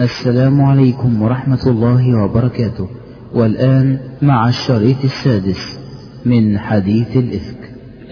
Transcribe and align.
السلام 0.00 0.64
عليكم 0.64 1.22
ورحمة 1.22 1.66
الله 1.66 2.24
وبركاته. 2.24 2.88
والآن 3.34 3.98
مع 4.22 4.48
الشريط 4.48 5.04
السادس 5.04 5.78
من 6.26 6.58
حديث 6.58 7.16
الإفك. 7.16 7.60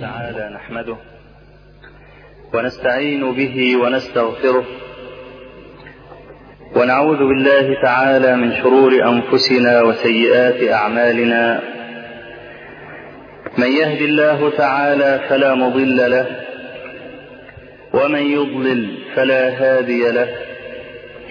تعالى 0.00 0.54
نحمده 0.54 0.96
ونستعين 2.54 3.32
به 3.34 3.76
ونستغفره 3.76 4.64
ونعوذ 6.76 7.18
بالله 7.18 7.82
تعالى 7.82 8.37
من 8.37 8.53
شرور 8.62 8.93
أنفسنا 9.09 9.82
وسيئات 9.82 10.73
أعمالنا. 10.73 11.61
من 13.59 13.69
يهد 13.69 14.03
الله 14.03 14.51
تعالى 14.57 15.21
فلا 15.29 15.55
مضل 15.55 16.11
له 16.11 16.27
ومن 17.95 18.23
يضلل 18.23 18.98
فلا 19.16 19.48
هادي 19.48 20.12
له. 20.12 20.54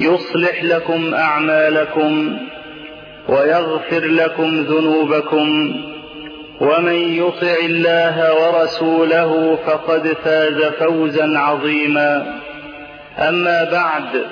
يصلح 0.00 0.64
لكم 0.64 1.14
أعمالكم 1.14 2.38
ويغفر 3.28 4.04
لكم 4.04 4.60
ذنوبكم 4.60 5.74
ومن 6.60 6.94
يطع 6.94 7.54
الله 7.64 8.34
ورسوله 8.34 9.58
فقد 9.66 10.16
فاز 10.24 10.64
فوزا 10.64 11.38
عظيما. 11.38 12.40
أما 13.18 13.64
بعد 13.64 14.26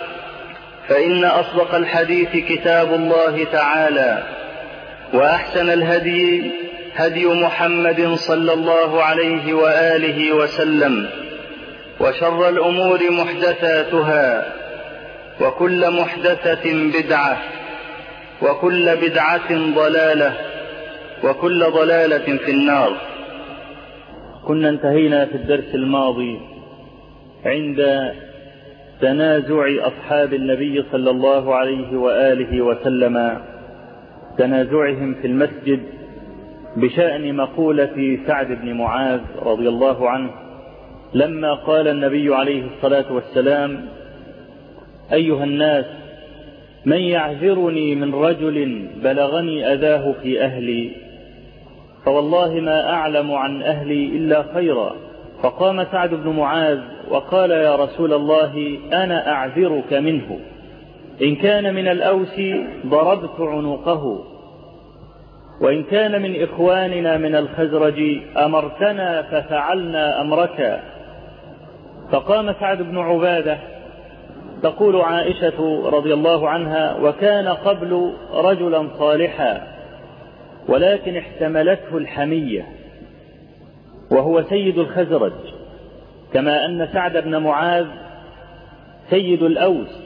فإن 0.89 1.25
أصدق 1.25 1.75
الحديث 1.75 2.29
كتاب 2.49 2.95
الله 2.95 3.45
تعالى 3.53 4.23
وأحسن 5.13 5.71
الهدي 5.71 6.51
هدي 6.97 7.27
محمد 7.27 8.15
صلى 8.15 8.53
الله 8.53 9.03
عليه 9.03 9.55
وآله 9.55 10.33
وسلم 10.33 11.07
وشر 12.01 12.49
الأمور 12.49 13.11
محدثاتها 13.11 14.53
وكل 15.41 16.01
محدثة 16.01 16.91
بدعة 16.99 17.39
وكل 18.43 18.97
بدعة 18.97 19.75
ضلالة 19.75 20.33
وكل 21.25 21.65
ضلالة 21.65 22.39
في 22.39 22.51
النار. 22.51 22.91
كنا 24.45 24.69
انتهينا 24.69 25.25
في 25.27 25.35
الدرس 25.35 25.75
الماضي 25.75 26.41
عند 27.45 28.13
تنازع 29.01 29.87
أصحاب 29.87 30.35
النبي 30.35 30.85
صلى 30.93 31.11
الله 31.11 31.55
عليه 31.55 31.97
وآله 31.97 32.63
وسلم 32.63 33.41
تنازعهم 34.39 35.15
في 35.15 35.27
المسجد 35.27 35.81
بشأن 36.77 37.37
مقولة 37.37 38.19
سعد 38.27 38.47
بن 38.47 38.73
معاذ 38.73 39.21
رضي 39.43 39.69
الله 39.69 40.11
عنه 40.11 40.31
لما 41.15 41.55
قال 41.55 41.89
النبي 41.89 42.35
عليه 42.35 42.63
الصلاة 42.67 43.13
والسلام 43.13 43.89
أيها 45.13 45.45
الناس 45.45 45.85
من 46.85 46.99
يعذرني 46.99 47.95
من 47.95 48.15
رجل 48.15 48.87
بلغني 49.03 49.73
أذاه 49.73 50.15
في 50.23 50.43
أهلي 50.45 50.91
فوالله 52.05 52.61
ما 52.61 52.91
أعلم 52.91 53.33
عن 53.33 53.63
أهلي 53.63 54.07
إلا 54.07 54.45
خيرا. 54.55 54.95
فقام 55.43 55.85
سعد 55.85 56.15
بن 56.15 56.31
معاذ 56.31 56.79
وقال 57.11 57.51
يا 57.51 57.77
رسول 57.77 58.13
الله 58.13 58.79
أنا 58.93 59.33
أعذرك 59.33 59.93
منه. 59.93 60.39
إن 61.23 61.37
كان 61.37 61.75
من 61.75 61.89
الأوس 61.89 62.41
ضربت 62.87 63.41
عنقه 63.41 64.25
وإن 65.61 65.83
كان 65.83 66.23
من 66.23 66.43
إخواننا 66.43 67.17
من 67.17 67.35
الخزرج 67.35 68.21
أمرتنا 68.37 69.23
ففعلنا 69.23 70.21
أمرك. 70.21 70.81
فقام 72.13 72.53
سعد 72.61 72.83
بن 72.83 72.99
عبادة 72.99 73.74
تقول 74.65 75.01
عائشة 75.01 75.89
رضي 75.89 76.15
الله 76.15 76.49
عنها 76.49 76.97
وكان 76.97 77.49
قبل 77.49 78.13
رجلا 78.35 78.89
صالحا 78.99 79.67
ولكن 80.69 81.17
احتملته 81.17 81.97
الحمية 81.97 82.67
وهو 84.11 84.43
سيد 84.43 84.79
الخزرج 84.79 85.33
كما 86.33 86.65
أن 86.67 86.89
سعد 86.93 87.17
بن 87.17 87.37
معاذ 87.37 87.87
سيد 89.11 89.43
الأوس. 89.43 90.01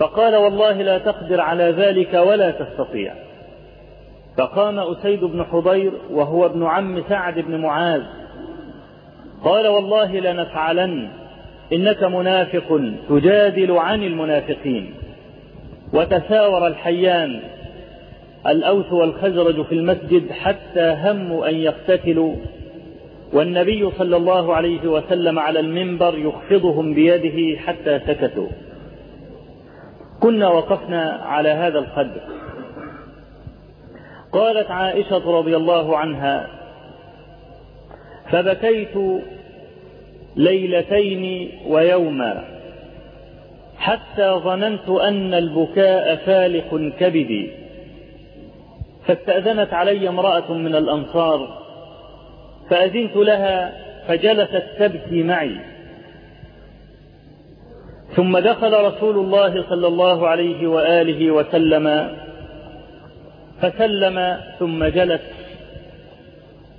فقال 0.00 0.36
والله 0.36 0.82
لا 0.82 0.98
تقدر 0.98 1.40
على 1.40 1.64
ذلك 1.64 2.14
ولا 2.14 2.50
تستطيع. 2.50 3.14
فقام 4.38 4.78
أسيد 4.78 5.24
بن 5.24 5.44
حضير 5.44 5.92
وهو 6.10 6.46
ابن 6.46 6.66
عم 6.66 7.02
سعد 7.08 7.38
بن 7.38 7.60
معاذ 7.60 8.02
قال 9.44 9.66
والله 9.66 10.20
لنفعلن. 10.20 11.21
إنك 11.72 12.02
منافق 12.02 12.80
تجادل 13.08 13.72
عن 13.72 14.02
المنافقين. 14.02 14.94
وتساور 15.92 16.66
الحيان 16.66 17.40
الأوس 18.46 18.92
والخزرج 18.92 19.64
في 19.64 19.74
المسجد 19.74 20.30
حتى 20.30 20.96
هموا 21.04 21.48
أن 21.48 21.54
يقتتلوا. 21.54 22.36
والنبي 23.32 23.90
صلى 23.90 24.16
الله 24.16 24.54
عليه 24.54 24.88
وسلم 24.88 25.38
على 25.38 25.60
المنبر 25.60 26.18
يخفضهم 26.18 26.94
بيده 26.94 27.60
حتى 27.60 28.00
سكتوا. 28.06 28.48
كنا 30.20 30.48
وقفنا 30.48 31.20
على 31.24 31.48
هذا 31.48 31.78
القدر. 31.78 32.20
قالت 34.32 34.70
عائشة 34.70 35.38
رضي 35.38 35.56
الله 35.56 35.98
عنها 35.98 36.48
فبكيت 38.30 38.96
ليلتين 40.36 41.50
ويوما. 41.66 42.44
حتى 43.78 44.40
ظننت 44.44 44.88
أن 44.88 45.34
البكاء 45.34 46.16
فالق 46.16 46.92
كبدي 47.00 47.50
فاستأذنت 49.06 49.72
علي 49.72 50.08
امرأة 50.08 50.52
من 50.52 50.74
الأنصار. 50.74 51.62
فأذنت 52.70 53.16
لها 53.16 53.72
فجلست 54.08 54.64
تبكي 54.78 55.22
معي. 55.22 55.56
ثم 58.16 58.38
دخل 58.38 58.84
رسول 58.84 59.18
الله 59.18 59.68
صلى 59.68 59.86
الله 59.86 60.28
عليه 60.28 60.66
وآله 60.66 61.30
وسلم. 61.30 62.16
فسلم 63.60 64.36
ثم 64.58 64.84
جلس. 64.84 65.20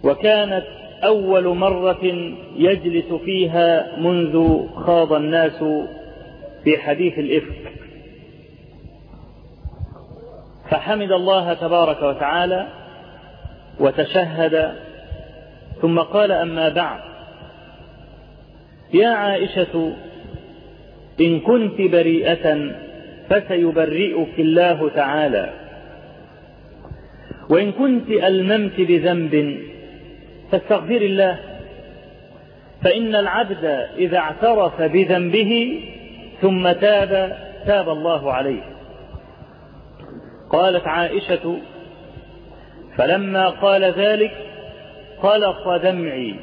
وكانت 0.03 0.65
أول 1.05 1.47
مرة 1.47 2.05
يجلس 2.55 3.13
فيها 3.25 3.97
منذ 3.99 4.67
خاض 4.75 5.13
الناس 5.13 5.63
في 6.63 6.77
حديث 6.77 7.19
الإفك. 7.19 7.73
فحمد 10.69 11.11
الله 11.11 11.53
تبارك 11.53 12.01
وتعالى 12.01 12.67
وتشهد 13.79 14.73
ثم 15.81 15.99
قال 15.99 16.31
أما 16.31 16.69
بعد 16.69 16.99
يا 18.93 19.07
عائشة 19.07 19.93
إن 21.21 21.39
كنت 21.39 21.81
بريئة 21.81 22.71
فسيبرئك 23.29 24.39
الله 24.39 24.89
تعالى 24.89 25.53
وإن 27.49 27.71
كنت 27.71 28.09
ألممت 28.09 28.81
بذنب 28.81 29.57
فاستغفر 30.53 31.01
الله. 31.01 31.39
فإن 32.83 33.15
العبد 33.15 33.65
إذا 33.97 34.17
اعترف 34.17 34.81
بذنبه 34.81 35.81
ثم 36.41 36.71
تاب 36.71 37.37
تاب 37.65 37.89
الله 37.89 38.33
عليه. 38.33 38.61
قالت 40.49 40.87
عائشة 40.87 41.57
فلما 42.97 43.49
قال 43.49 43.83
ذلك 43.83 44.31
قلق 45.21 45.77
دمعي 45.77 46.35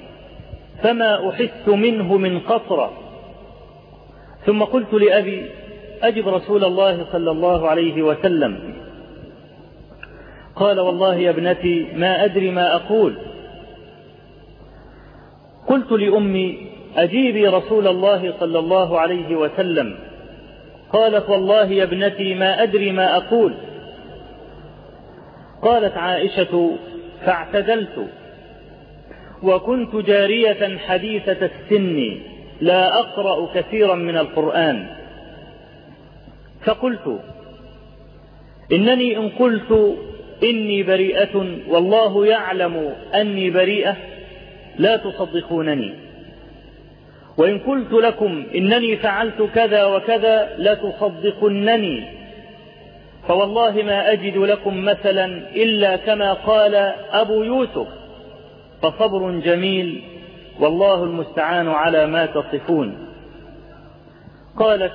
فما 0.83 1.31
أحس 1.31 1.69
منه 1.69 2.17
من 2.17 2.41
قطرة. 2.41 2.93
ثم 4.47 4.63
قلت 4.63 4.93
لأبي 4.93 5.51
أجب 6.03 6.29
رسول 6.29 6.65
الله 6.65 7.07
صلى 7.13 7.31
الله 7.31 7.69
عليه 7.69 8.03
وسلم. 8.03 8.75
قال 10.57 10.81
والله 10.81 11.15
يا 11.15 11.31
ابنتي 11.31 11.87
ما 11.95 12.25
أدري 12.25 12.51
ما 12.51 12.75
أقول. 12.75 13.30
قلت 15.69 15.93
لأمي 15.93 16.67
أجيبي 16.97 17.47
رسول 17.47 17.89
الله 17.89 18.35
صلى 18.41 18.59
الله 18.59 19.01
عليه 19.01 19.37
وسلم. 19.37 19.99
قالت 20.93 21.29
والله 21.29 21.71
يا 21.71 21.85
ابنتي 21.85 22.35
ما 22.35 22.63
أدري 22.63 22.93
ما 22.93 23.17
أقول. 23.17 23.55
قالت 25.63 25.97
عائشة 25.97 26.77
فاعتدلت 27.25 28.07
وكنت 29.43 29.97
جارية 29.97 30.79
حديثة 30.79 31.51
السن 31.51 32.21
لا 32.61 32.99
أقرأ 32.99 33.55
كثيرا 33.55 33.95
من 33.95 34.17
القرآن. 34.17 34.87
فقلت 36.65 37.21
إنني 38.73 39.17
إن 39.17 39.29
قلت 39.29 39.97
إني 40.43 40.83
بريئة 40.83 41.47
والله 41.69 42.27
يعلم 42.27 42.95
أني 43.15 43.51
بريئة. 43.51 43.97
لا 44.81 44.97
تصدقونني. 44.97 45.95
وإن 47.39 47.59
قلت 47.59 47.93
لكم 47.93 48.45
إنني 48.55 48.97
فعلت 48.97 49.43
كذا 49.43 49.85
وكذا 49.85 50.57
لتصدقنني 50.59 52.05
فوالله 53.29 53.83
ما 53.83 54.13
أجد 54.13 54.37
لكم 54.37 54.85
مثلا 54.85 55.25
إلا 55.55 55.97
كما 55.97 56.33
قال 56.33 56.75
أبو 57.13 57.43
يوسف. 57.43 57.89
فصبر 58.83 59.31
جميل 59.31 60.03
والله 60.61 61.05
المستعان 61.05 61.69
على 61.69 62.07
ما 62.07 62.27
تصفون. 62.27 63.09
قالت 64.57 64.93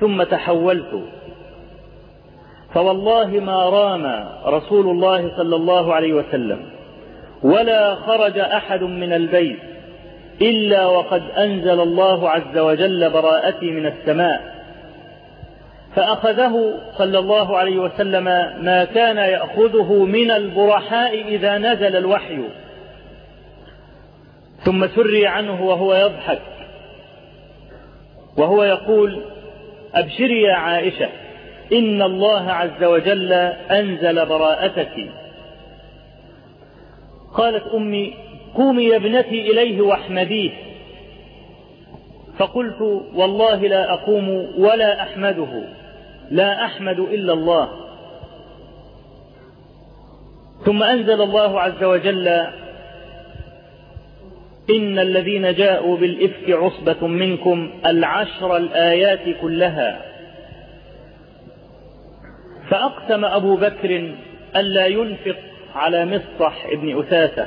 ثم 0.00 0.22
تحولت. 0.22 1.04
فوالله 2.74 3.26
ما 3.26 3.68
رام 3.68 4.04
رسول 4.46 4.88
الله 4.88 5.36
صلى 5.36 5.56
الله 5.56 5.94
عليه 5.94 6.12
وسلم. 6.12 6.79
ولا 7.42 7.94
خرج 7.94 8.38
أحد 8.38 8.82
من 8.82 9.12
البيت 9.12 9.58
إلا 10.42 10.86
وقد 10.86 11.22
أنزل 11.30 11.80
الله 11.80 12.30
عز 12.30 12.58
وجل 12.58 13.10
براءتي 13.10 13.70
من 13.70 13.86
السماء. 13.86 14.60
فأخذه 15.96 16.74
صلى 16.98 17.18
الله 17.18 17.58
عليه 17.58 17.78
وسلم 17.78 18.24
ما 18.64 18.84
كان 18.84 19.16
يأخذه 19.16 20.04
من 20.04 20.30
البرحاء 20.30 21.28
إذا 21.28 21.58
نزل 21.58 21.96
الوحي. 21.96 22.38
ثم 24.64 24.86
سري 24.86 25.26
عنه 25.26 25.62
وهو 25.62 25.94
يضحك. 25.94 26.42
وهو 28.36 28.64
يقول 28.64 29.22
أبشري 29.94 30.42
يا 30.42 30.54
عائشة 30.54 31.08
إن 31.72 32.02
الله 32.02 32.52
عز 32.52 32.84
وجل 32.84 33.32
أنزل 33.70 34.26
براءتك. 34.26 35.19
قالت 37.34 37.66
أمي 37.74 38.14
قومي 38.54 38.84
يا 38.84 38.96
ابنتي 38.96 39.50
إليه 39.50 39.80
واحمديه. 39.80 40.50
فقلت 42.38 42.80
والله 43.14 43.56
لا 43.56 43.92
أقوم 43.92 44.28
ولا 44.58 45.02
أحمده 45.02 45.64
لا 46.30 46.64
أحمد 46.64 46.98
إلا 46.98 47.32
الله. 47.32 47.70
ثم 50.64 50.82
أنزل 50.82 51.22
الله 51.22 51.60
عز 51.60 51.84
وجل 51.84 52.28
إن 54.70 54.98
الذين 54.98 55.54
جاءوا 55.54 55.96
بالإفك 55.96 56.50
عصبة 56.50 57.06
منكم 57.06 57.70
العشر 57.86 58.56
الآيات 58.56 59.40
كلها. 59.40 60.02
فأقسم 62.70 63.24
أبو 63.24 63.56
بكر 63.56 64.14
ألا 64.56 64.86
ينفق 64.86 65.36
على 65.74 66.06
مصطح 66.06 66.66
ابن 66.66 66.98
أثاثة 66.98 67.46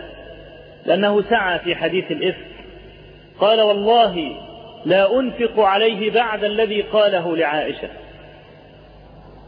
لأنه 0.85 1.21
سعى 1.21 1.59
في 1.59 1.75
حديث 1.75 2.11
الإفك. 2.11 2.47
قال 3.39 3.61
والله 3.61 4.35
لا 4.85 5.19
أنفق 5.19 5.59
عليه 5.59 6.11
بعد 6.11 6.43
الذي 6.43 6.81
قاله 6.81 7.37
لعائشة. 7.37 7.89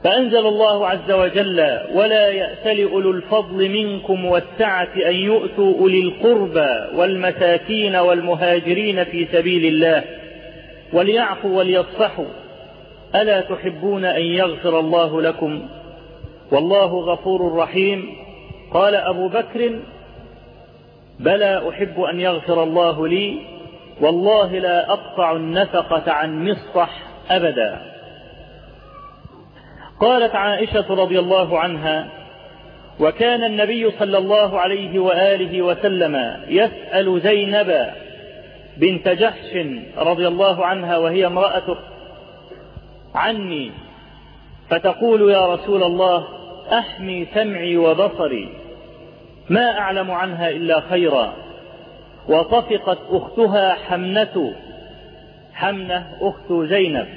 فأنزل 0.04 0.48
الله 0.48 0.88
عز 0.88 1.12
وجل 1.12 1.80
ولا 1.94 2.28
يأتل 2.28 2.84
أولو 2.92 3.12
الفضل 3.12 3.70
منكم 3.70 4.26
والسعة 4.26 4.90
أن 5.06 5.16
يؤتوا 5.16 5.80
أولي 5.80 6.02
القربى 6.02 6.98
والمساكين 6.98 7.96
والمهاجرين 7.96 9.04
في 9.04 9.28
سبيل 9.32 9.66
الله 9.66 10.04
وليعفوا 10.94 11.58
وليصفحوا. 11.58 12.26
ألا 13.16 13.42
تحبون 13.42 14.06
أن 14.06 14.22
يغفر 14.22 14.80
الله 14.80 15.22
لكم؟ 15.22 15.68
والله 16.52 16.86
غفور 16.86 17.56
رحيم. 17.56 18.25
قال 18.76 18.96
أبو 18.96 19.28
بكر 19.28 19.80
بلى 21.20 21.70
أحب 21.70 22.02
أن 22.02 22.20
يغفر 22.20 22.64
الله 22.64 23.08
لي 23.08 23.40
والله 24.02 24.60
لا 24.60 24.92
أقطع 24.92 25.32
النفقة 25.32 26.12
عن 26.12 26.50
مصطح 26.50 26.90
أبدا. 27.30 27.82
قالت 30.00 30.36
عائشة 30.36 30.86
رضي 30.90 31.20
الله 31.20 31.60
عنها 31.60 32.08
وكان 33.00 33.44
النبي 33.44 33.92
صلى 33.92 34.18
الله 34.18 34.60
عليه 34.60 35.00
وآله 35.00 35.62
وسلم 35.62 36.44
يسأل 36.48 37.22
زينب 37.22 37.94
بنت 38.78 39.10
جحش 39.10 39.58
رضي 39.98 40.28
الله 40.28 40.66
عنها 40.66 40.98
وهي 40.98 41.26
امرأته 41.26 41.78
عني 43.16 43.72
فتقول 44.70 45.32
يا 45.32 45.54
رسول 45.54 45.84
الله 45.84 46.28
أحمي 46.72 47.28
سمعي 47.34 47.78
وبصري. 47.78 48.65
ما 49.50 49.80
أعلم 49.80 50.12
عنها 50.12 50.50
إلا 50.50 50.80
خيرا. 50.80 51.36
وطفقت 52.30 52.98
أختها 53.10 53.74
حمنة. 53.74 54.56
حمنة 55.54 56.18
أخت 56.22 56.54
زينب. 56.70 57.08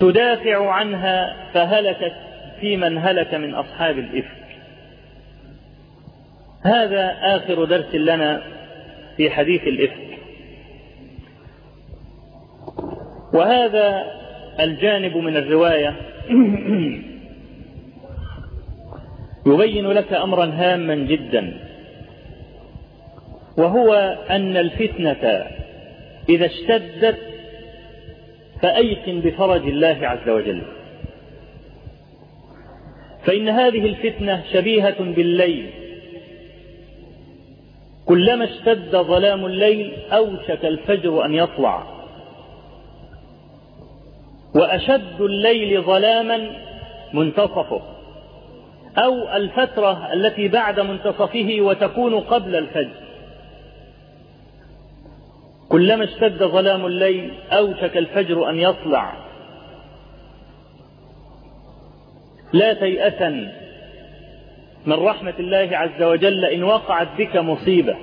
تدافع 0.00 0.70
عنها 0.70 1.50
فهلكت 1.52 2.12
في 2.60 2.76
من 2.76 2.98
هلك 2.98 3.34
من 3.34 3.54
أصحاب 3.54 3.98
الإفك. 3.98 4.40
هذا 6.62 7.16
آخر 7.22 7.64
درس 7.64 7.94
لنا 7.94 8.42
في 9.16 9.30
حديث 9.30 9.62
الإفك. 9.62 10.18
وهذا 13.34 14.04
الجانب 14.60 15.16
من 15.16 15.36
الرواية. 15.36 15.96
يبين 19.46 19.86
لك 19.86 20.12
أمرا 20.12 20.44
هاما 20.44 20.94
جدا 20.94 21.70
وهو 23.58 23.94
أن 24.30 24.56
الفتنة 24.56 25.46
إذا 26.28 26.46
اشتدت 26.46 27.18
فأيقن 28.62 29.20
بفرج 29.20 29.68
الله 29.68 29.98
عز 30.02 30.28
وجل. 30.28 30.62
فإن 33.24 33.48
هذه 33.48 33.86
الفتنة 33.86 34.44
شبيهة 34.52 35.02
بالليل. 35.02 35.70
كلما 38.06 38.44
اشتد 38.44 38.96
ظلام 38.96 39.46
الليل 39.46 39.92
أوشك 40.12 40.64
الفجر 40.64 41.24
أن 41.24 41.34
يطلع. 41.34 41.86
وأشد 44.54 45.20
الليل 45.20 45.82
ظلاما 45.82 46.50
منتصفه. 47.12 47.99
أو 48.98 49.36
الفترة 49.36 50.12
التي 50.12 50.48
بعد 50.48 50.80
منتصفه 50.80 51.56
وتكون 51.60 52.20
قبل 52.20 52.56
الفجر. 52.56 53.00
كلما 55.68 56.04
اشتد 56.04 56.44
ظلام 56.44 56.86
الليل 56.86 57.34
أوشك 57.52 57.96
الفجر 57.96 58.50
أن 58.50 58.58
يطلع. 58.58 59.12
لا 62.52 62.72
تيأسا 62.72 63.52
من 64.86 64.92
رحمة 64.92 65.34
الله 65.38 65.68
عز 65.72 66.02
وجل 66.02 66.44
إن 66.44 66.62
وقعت 66.62 67.08
بك 67.18 67.36
مصيبة. 67.36 67.96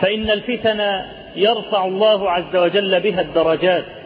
فإن 0.00 0.30
الفتن 0.30 0.80
يرفع 1.36 1.84
الله 1.84 2.30
عز 2.30 2.56
وجل 2.56 3.00
بها 3.00 3.20
الدرجات. 3.20 3.97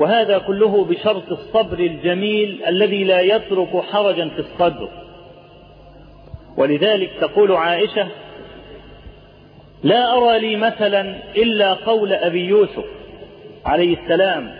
وهذا 0.00 0.38
كله 0.38 0.84
بشرط 0.84 1.32
الصبر 1.32 1.78
الجميل 1.78 2.64
الذي 2.66 3.04
لا 3.04 3.20
يترك 3.20 3.84
حرجا 3.92 4.28
في 4.28 4.38
الصدر. 4.38 4.88
ولذلك 6.56 7.10
تقول 7.20 7.52
عائشة 7.52 8.08
لا 9.82 10.16
أرى 10.16 10.38
لي 10.38 10.56
مثلا 10.56 11.16
إلا 11.36 11.74
قول 11.74 12.12
أبي 12.12 12.44
يوسف 12.44 12.84
عليه 13.66 13.96
السلام 14.02 14.54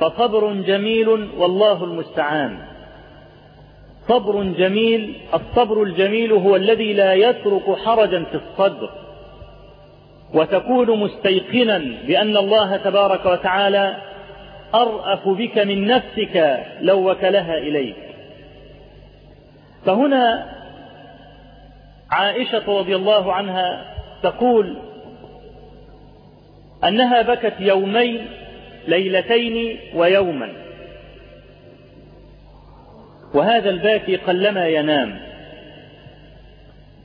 فصبر 0.00 0.52
جميل 0.52 1.08
والله 1.38 1.84
المستعان. 1.84 2.58
صبر 4.08 4.42
جميل 4.42 5.16
الصبر 5.34 5.82
الجميل 5.82 6.32
هو 6.32 6.56
الذي 6.56 6.92
لا 6.92 7.14
يترك 7.14 7.78
حرجا 7.84 8.24
في 8.24 8.34
الصدر. 8.34 8.90
وتكون 10.34 10.98
مستيقنا 10.98 11.78
بأن 12.06 12.36
الله 12.36 12.76
تبارك 12.76 13.26
وتعالى 13.26 13.96
أرأف 14.74 15.28
بك 15.28 15.58
من 15.58 15.86
نفسك 15.86 16.64
لو 16.80 17.10
وكلها 17.10 17.58
إليك. 17.58 17.96
فهنا 19.86 20.46
عائشة 22.10 22.78
رضي 22.78 22.96
الله 22.96 23.32
عنها 23.32 23.94
تقول 24.22 24.76
أنها 26.84 27.22
بكت 27.22 27.54
يومين 27.60 28.26
ليلتين 28.88 29.78
ويوما. 29.94 30.52
وهذا 33.34 33.70
الباكي 33.70 34.16
قلما 34.16 34.66
ينام. 34.66 35.20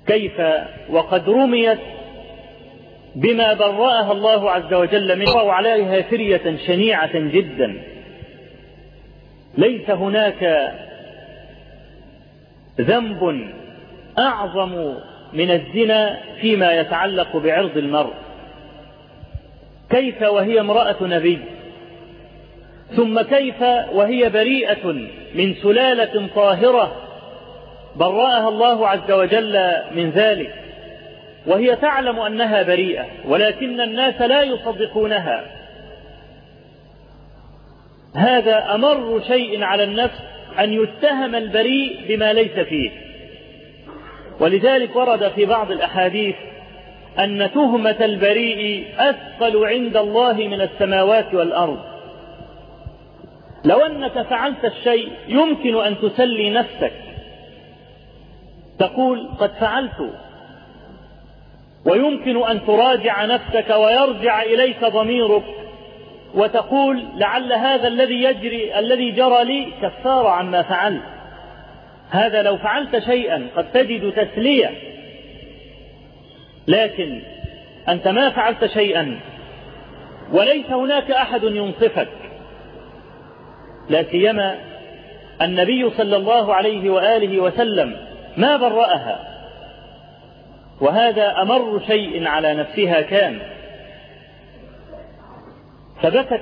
كيف؟ 0.08 0.42
وقد 0.90 1.30
رميت 1.30 1.80
بما 3.16 3.54
برأها 3.54 4.12
الله 4.12 4.52
عز 4.52 4.74
وجل 4.74 5.20
منه. 5.20 5.52
عليها 5.52 6.02
فرية 6.02 6.58
شنيعة 6.68 7.20
جدا. 7.20 7.82
ليس 9.58 9.90
هناك 9.90 10.72
ذنب 12.82 13.52
أعظم 14.20 14.96
من 15.34 15.52
الزنا 15.52 16.18
فيما 16.42 16.74
يتعلق 16.74 17.38
بعرض 17.38 17.78
المرء. 17.78 18.14
كيف 19.90 20.22
وهي 20.22 20.60
امرأة 20.60 20.96
نبي؟ 21.02 21.40
ثم 22.96 23.22
كيف 23.22 23.62
وهي 23.94 24.30
بريئة 24.30 24.88
من 25.36 25.54
سلالة 25.54 26.28
طاهرة 26.36 26.96
برأها 27.96 28.50
الله 28.50 28.88
عز 28.88 29.12
وجل 29.12 29.72
من 29.92 30.10
ذلك؟ 30.10 30.54
وهي 31.48 31.76
تعلم 31.76 32.20
أنها 32.20 32.64
بريئة 32.64 33.06
ولكن 33.26 33.82
الناس 33.82 34.22
لا 34.22 34.42
يصدقونها. 34.42 35.46
هذا 38.16 38.76
أمر 38.76 39.22
شيء 39.28 39.64
على 39.64 39.84
النفس 39.84 40.20
أن 40.60 40.74
يتهم 40.74 41.36
البريء 41.36 42.06
بما 42.08 42.34
ليس 42.34 42.60
فيه. 42.60 42.92
ولذلك 44.40 44.96
ورد 44.96 45.28
في 45.28 45.46
بعض 45.46 45.72
الأحاديث 45.72 46.36
أن 47.20 47.52
تهمة 47.54 48.06
البريء 48.06 48.86
أثقل 48.98 49.66
عند 49.66 49.98
الله 49.98 50.34
من 50.34 50.62
السماوات 50.62 51.34
والأرض. 51.34 51.80
لو 53.66 53.86
أنك 53.86 54.22
فعلت 54.22 54.66
الشيء 54.66 55.12
يمكن 55.28 55.76
أن 55.76 55.98
تسلي 56.00 56.50
نفسك. 56.50 56.94
تقول 58.80 59.30
قد 59.40 59.52
فعلت. 59.52 60.14
ويمكن 61.86 62.44
أن 62.44 62.66
تراجع 62.66 63.26
نفسك 63.26 63.70
ويرجع 63.70 64.42
إليك 64.42 64.86
ضميرك 64.86 65.44
وتقول 66.34 67.04
لعل 67.16 67.54
هذا 67.54 67.88
الذي 67.88 68.24
يجري 68.24 68.80
الذي 68.80 69.12
جرى 69.12 69.44
لي 69.44 69.68
كفارة 69.82 70.30
عما 70.30 70.62
فعلت. 70.62 71.02
هذا 72.10 72.42
لو 72.42 72.58
فعلت 72.58 73.00
شيئا 73.00 73.48
قد 73.56 73.72
تجد 73.72 74.12
تسلية. 74.12 74.72
لكن 76.68 77.22
أنت 77.90 78.08
ما 78.08 78.30
فعلت 78.30 78.66
شيئا 78.66 79.20
وليس 80.32 80.66
هناك 80.66 81.12
أحد 81.12 81.44
ينصفك. 81.44 82.08
لا 83.90 84.04
سيما 84.04 84.56
النبي 85.42 85.90
صلى 85.90 86.16
الله 86.16 86.54
عليه 86.54 86.90
وآله 86.90 87.40
وسلم 87.40 87.98
ما 88.38 88.58
برأها. 88.58 89.31
وهذا 90.82 91.42
أمر 91.42 91.80
شيء 91.88 92.28
على 92.28 92.54
نفسها 92.54 93.02
كان. 93.02 93.40
فبكت 96.02 96.42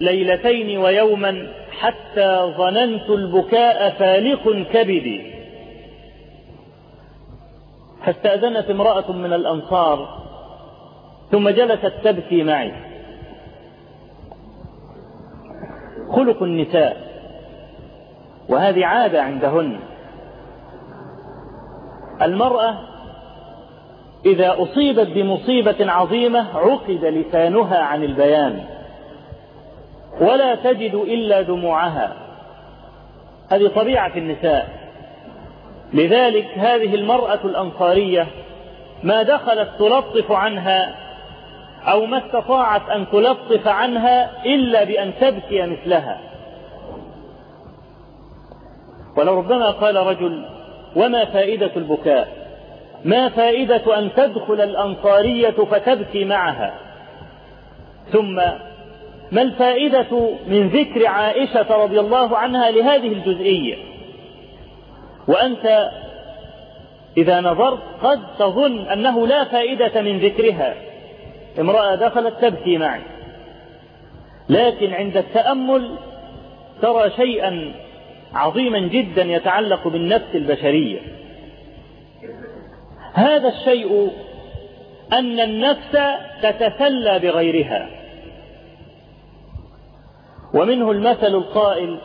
ليلتين 0.00 0.78
ويوما 0.78 1.52
حتى 1.80 2.54
ظننت 2.56 3.10
البكاء 3.10 3.90
فالق 3.90 4.72
كبدي. 4.72 5.32
فاستأذنت 8.04 8.70
امرأة 8.70 9.12
من 9.12 9.32
الأنصار 9.32 10.22
ثم 11.30 11.48
جلست 11.48 11.92
تبكي 12.04 12.42
معي. 12.42 12.72
خلق 16.12 16.42
النساء 16.42 16.96
وهذه 18.48 18.86
عادة 18.86 19.22
عندهن. 19.22 19.80
المرأة 22.22 22.91
إذا 24.26 24.62
أصيبت 24.62 25.06
بمصيبة 25.06 25.92
عظيمة 25.92 26.58
عقد 26.58 27.04
لسانها 27.04 27.78
عن 27.78 28.04
البيان. 28.04 28.64
ولا 30.20 30.54
تجد 30.54 30.94
إلا 30.94 31.42
دموعها. 31.42 32.16
هذه 33.50 33.68
طبيعة 33.68 34.12
النساء. 34.16 34.68
لذلك 35.92 36.46
هذه 36.58 36.94
المرأة 36.94 37.38
الأنصارية 37.44 38.26
ما 39.02 39.22
دخلت 39.22 39.68
تلطف 39.78 40.32
عنها 40.32 40.94
أو 41.84 42.06
ما 42.06 42.26
استطاعت 42.26 42.90
أن 42.90 43.06
تلطف 43.12 43.68
عنها 43.68 44.44
إلا 44.44 44.84
بأن 44.84 45.12
تبكي 45.20 45.66
مثلها. 45.66 46.18
ولربما 49.16 49.70
قال 49.70 49.96
رجل 49.96 50.44
وما 50.96 51.24
فائدة 51.24 51.70
البكاء؟ 51.76 52.41
ما 53.04 53.28
فائدة 53.28 53.98
أن 53.98 54.10
تدخل 54.16 54.60
الأنصارية 54.60 55.50
فتبكي 55.50 56.24
معها؟ 56.24 56.74
ثم 58.12 58.34
ما 59.32 59.42
الفائدة 59.42 60.30
من 60.46 60.68
ذكر 60.68 61.06
عائشة 61.06 61.76
رضي 61.84 62.00
الله 62.00 62.36
عنها 62.36 62.70
لهذه 62.70 63.12
الجزئية؟ 63.12 63.76
وأنت 65.28 65.90
إذا 67.16 67.40
نظرت 67.40 67.78
قد 68.02 68.20
تظن 68.38 68.78
أنه 68.78 69.26
لا 69.26 69.44
فائدة 69.44 70.02
من 70.02 70.18
ذكرها. 70.18 70.74
امرأة 71.60 71.94
دخلت 71.94 72.34
تبكي 72.40 72.78
معي. 72.78 73.00
لكن 74.48 74.94
عند 74.94 75.16
التأمل 75.16 75.96
ترى 76.82 77.10
شيئا 77.10 77.72
عظيما 78.34 78.78
جدا 78.78 79.22
يتعلق 79.22 79.88
بالنفس 79.88 80.34
البشرية. 80.34 80.98
هذا 83.12 83.48
الشيء 83.48 84.10
أن 85.12 85.40
النفس 85.40 85.98
تتسلى 86.42 87.18
بغيرها. 87.18 87.88
ومنه 90.54 90.90
المثل 90.90 91.34
القائل 91.34 91.98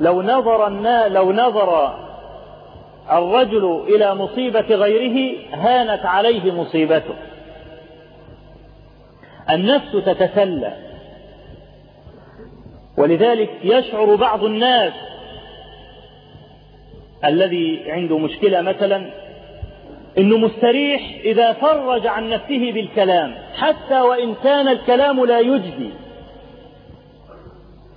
لو 0.00 0.22
نظر 0.22 0.68
لو 1.08 1.32
نظر 1.32 1.94
الرجل 3.12 3.84
إلى 3.88 4.14
مصيبة 4.14 4.60
غيره 4.60 5.38
هانت 5.52 6.06
عليه 6.06 6.52
مصيبته. 6.52 7.14
النفس 9.50 9.92
تتسلى. 9.92 10.72
ولذلك 12.98 13.50
يشعر 13.62 14.14
بعض 14.14 14.44
الناس 14.44 14.92
الذي 17.24 17.90
عنده 17.90 18.18
مشكلة 18.18 18.60
مثلا 18.60 19.10
إنه 20.18 20.38
مستريح 20.38 21.02
إذا 21.24 21.52
فرج 21.52 22.06
عن 22.06 22.28
نفسه 22.28 22.72
بالكلام 22.72 23.34
حتى 23.56 24.00
وإن 24.00 24.34
كان 24.34 24.68
الكلام 24.68 25.24
لا 25.24 25.40
يجدي. 25.40 25.90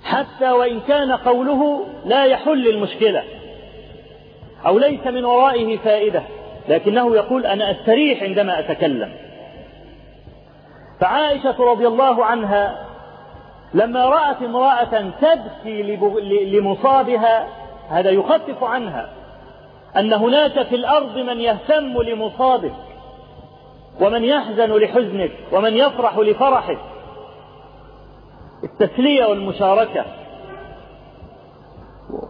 حتى 0.04 0.50
وإن 0.50 0.80
كان 0.80 1.12
قوله 1.12 1.86
لا 2.04 2.24
يحل 2.24 2.68
المشكلة. 2.68 3.24
أو 4.66 4.78
ليس 4.78 5.06
من 5.06 5.24
ورائه 5.24 5.76
فائدة 5.76 6.22
لكنه 6.68 7.16
يقول 7.16 7.46
أنا 7.46 7.70
أستريح 7.70 8.22
عندما 8.22 8.58
أتكلم. 8.58 9.12
فعائشة 11.00 11.56
رضي 11.58 11.86
الله 11.86 12.24
عنها 12.24 12.86
لما 13.74 14.04
رأت 14.04 14.42
امرأة 14.42 15.10
تبكي 15.20 15.82
لمصابها 16.44 17.48
هذا 17.90 18.10
يخفف 18.10 18.64
عنها. 18.64 19.21
أن 19.96 20.12
هناك 20.12 20.62
في 20.62 20.74
الأرض 20.76 21.18
من 21.18 21.40
يهتم 21.40 22.02
لمصابك 22.02 22.74
ومن 24.00 24.24
يحزن 24.24 24.72
لحزنك 24.72 25.32
ومن 25.52 25.76
يفرح 25.76 26.18
لفرحك. 26.18 26.78
التسلية 28.64 29.24
والمشاركة. 29.24 30.04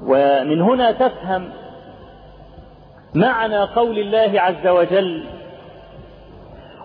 ومن 0.06 0.60
هنا 0.62 0.92
تفهم 0.92 1.50
معنى 3.14 3.58
قول 3.58 3.98
الله 3.98 4.40
عز 4.40 4.66
وجل 4.66 5.24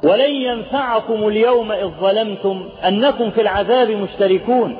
ولن 0.03 0.31
ينفعكم 0.31 1.27
اليوم 1.27 1.71
إذ 1.71 1.87
ظلمتم 1.87 2.69
أنكم 2.87 3.31
في 3.31 3.41
العذاب 3.41 3.91
مشتركون. 3.91 4.77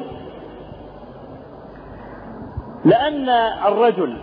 لأن 2.86 3.30
الرجل 3.66 4.18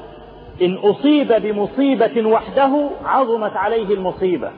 إن 0.63 0.75
أصيب 0.75 1.33
بمصيبة 1.33 2.29
وحده 2.29 2.91
عظمت 3.05 3.57
عليه 3.57 3.95
المصيبة. 3.95 4.51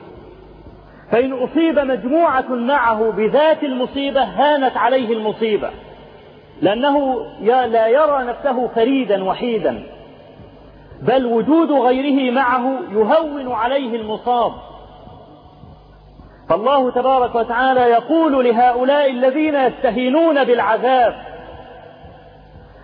فإن 1.11 1.33
أصيب 1.33 1.79
مجموعة 1.79 2.49
معه 2.49 3.11
بذات 3.11 3.63
المصيبة 3.63 4.23
هانت 4.23 4.77
عليه 4.77 5.13
المصيبة. 5.13 5.69
لأنه 6.61 7.25
لا 7.41 7.87
يرى 7.87 8.23
نفسه 8.23 8.67
فريدا 8.67 9.23
وحيدا. 9.23 9.83
بل 11.01 11.25
وجود 11.25 11.71
غيره 11.71 12.31
معه 12.31 12.79
يهون 12.91 13.51
عليه 13.51 13.95
المصاب. 13.95 14.51
فالله 16.49 16.91
تبارك 16.91 17.35
وتعالى 17.35 17.81
يقول 17.81 18.45
لهؤلاء 18.45 19.11
الذين 19.11 19.55
يستهينون 19.55 20.43
بالعذاب 20.43 21.15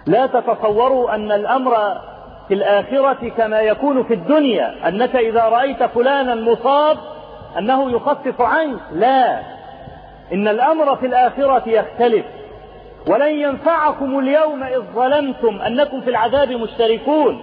لا 0.08 0.28
تتصوروا 0.28 1.16
أن 1.16 1.32
الأمر 1.32 1.74
في 2.48 2.54
الآخرة 2.54 3.30
كما 3.38 3.60
يكون 3.60 4.04
في 4.04 4.14
الدنيا. 4.14 4.88
أنك 4.88 5.16
إذا 5.16 5.44
رأيت 5.44 5.84
فلانا 5.84 6.36
مصاب 6.36 6.98
أنه 7.58 7.92
يخفف 7.92 8.42
عنك. 8.42 8.80
لا. 8.94 9.40
إن 10.34 10.48
الأمر 10.48 10.96
في 10.96 11.06
الآخرة 11.06 11.70
يختلف. 11.70 12.26
ولن 13.08 13.34
ينفعكم 13.40 14.20
اليوم 14.20 14.64
إذ 14.64 14.82
ظلمتم 14.96 15.62
أنكم 15.62 16.02
في 16.02 16.10
العذاب 16.10 16.52
مشتركون. 16.52 17.42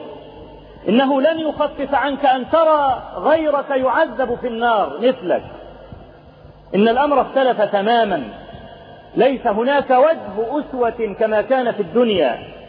إنه 0.89 1.21
لن 1.21 1.39
يخفف 1.39 1.95
عنك 1.95 2.27
أن 2.27 2.51
ترى 2.51 3.03
غيرك 3.17 3.71
يعذب 3.71 4.39
في 4.41 4.47
النار 4.47 4.99
مثلك. 5.03 5.43
إن 6.75 6.89
الأمر 6.89 7.21
اختلف 7.21 7.61
تماما. 7.61 8.23
ليس 9.17 9.47
هناك 9.47 9.91
وجه 9.91 10.61
أسوة 10.61 11.15
كما 11.19 11.43
كان 11.43 11.73
في 11.73 11.81
الدنيا. 11.81 12.60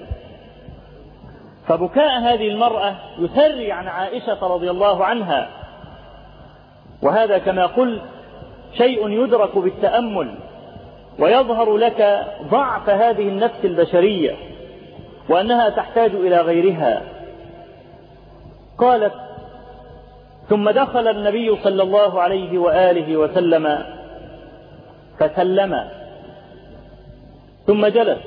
فبكاء 1.68 2.20
هذه 2.20 2.48
المرأة 2.48 2.96
يثري 3.20 3.72
عن 3.72 3.88
عائشة 3.88 4.48
رضي 4.48 4.70
الله 4.70 5.06
عنها. 5.06 5.50
وهذا 7.02 7.38
كما 7.38 7.66
قلت 7.66 8.02
شيء 8.78 9.10
يدرك 9.10 9.58
بالتأمل 9.58 10.36
ويظهر 11.20 11.78
لك 11.78 12.28
ضعف 12.52 12.90
هذه 12.90 13.28
النفس 13.28 13.66
البشرية 13.66 14.36
وأنها 15.30 15.70
تحتاج 15.70 16.12
إلى 16.12 16.38
غيرها. 16.42 17.02
قالت 18.78 19.14
ثم 20.50 20.70
دخل 20.70 21.08
النبي 21.08 21.56
صلى 21.64 21.84
الله 21.84 22.22
عليه 22.22 22.58
وآله 22.60 23.18
وسلم 23.18 23.86
فسلم. 25.20 25.90
ثم 27.68 27.88
جلس 27.88 28.20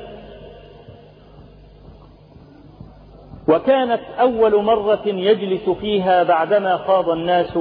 وكانت 3.48 4.00
أول 4.20 4.62
مرة 4.62 5.02
يجلس 5.06 5.70
فيها 5.70 6.22
بعدما 6.22 6.76
خاض 6.76 7.08
الناس 7.08 7.58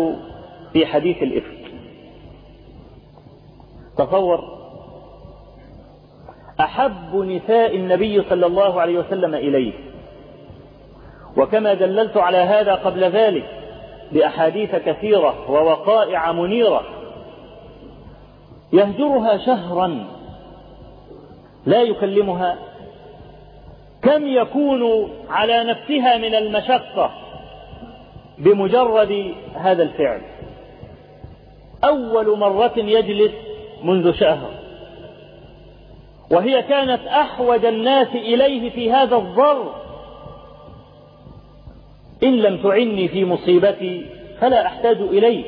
في 0.74 0.86
حديث 0.86 1.24
الإفك. 1.24 1.74
تصور 3.98 4.40
أحب 6.60 7.16
نساء 7.16 7.76
النبي 7.76 8.24
صلى 8.30 8.46
الله 8.46 8.82
عليه 8.82 9.00
وسلم 9.00 9.36
إليه. 9.36 9.74
وكما 11.38 11.74
دللت 11.74 12.18
على 12.18 12.38
هذا 12.38 12.76
قبل 12.76 13.04
ذلك 13.04 13.46
بأحاديث 14.12 14.76
كثيرة 14.76 15.52
ووقائع 15.52 16.32
منيرة 16.32 16.84
يهجرها 18.74 19.38
شهرا 19.38 20.06
لا 21.66 21.82
يكلمها 21.82 22.58
كم 24.04 24.28
يكون 24.28 25.12
على 25.30 25.64
نفسها 25.64 26.18
من 26.18 26.36
المشقة 26.36 27.12
بمجرد 28.38 29.36
هذا 29.56 29.84
الفعل؟ 29.84 30.22
أول 31.84 32.38
مرة 32.38 32.74
يجلس 32.78 33.32
منذ 33.84 34.14
شهر. 34.14 34.50
وهي 36.32 36.62
كانت 36.62 37.08
أحوج 37.08 37.66
الناس 37.66 38.08
إليه 38.08 38.70
في 38.70 38.92
هذا 38.92 39.16
الظرف 39.16 39.74
إن 42.24 42.38
لم 42.38 42.58
تعني 42.64 43.08
في 43.08 43.26
مصيبتي 43.26 44.06
فلا 44.40 44.66
أحتاج 44.66 44.98
إليك 44.98 45.46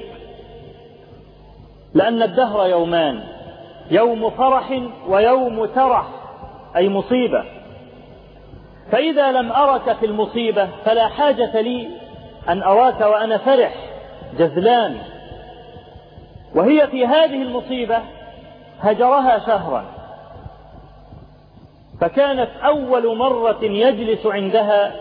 لأن 1.93 2.21
الدهر 2.21 2.69
يومان 2.69 3.23
يوم 3.91 4.29
فرح 4.29 4.81
ويوم 5.07 5.65
ترح 5.65 6.07
أي 6.75 6.89
مصيبة. 6.89 7.54
فإذا 8.91 9.31
لم 9.31 9.51
أرك 9.51 9.93
في 9.93 10.05
المصيبة 10.05 10.69
فلا 10.85 11.07
حاجة 11.07 11.61
لي 11.61 11.89
أن 12.49 12.63
أراك 12.63 13.01
وأنا 13.01 13.37
فرح 13.37 13.73
جذلان 14.37 14.97
وهي 16.55 16.87
في 16.87 17.05
هذه 17.05 17.41
المصيبة 17.41 17.99
هجرها 18.79 19.39
شهرا. 19.39 19.85
فكانت 22.01 22.49
أول 22.63 23.17
مرة 23.17 23.63
يجلس 23.63 24.25
عندها 24.25 24.91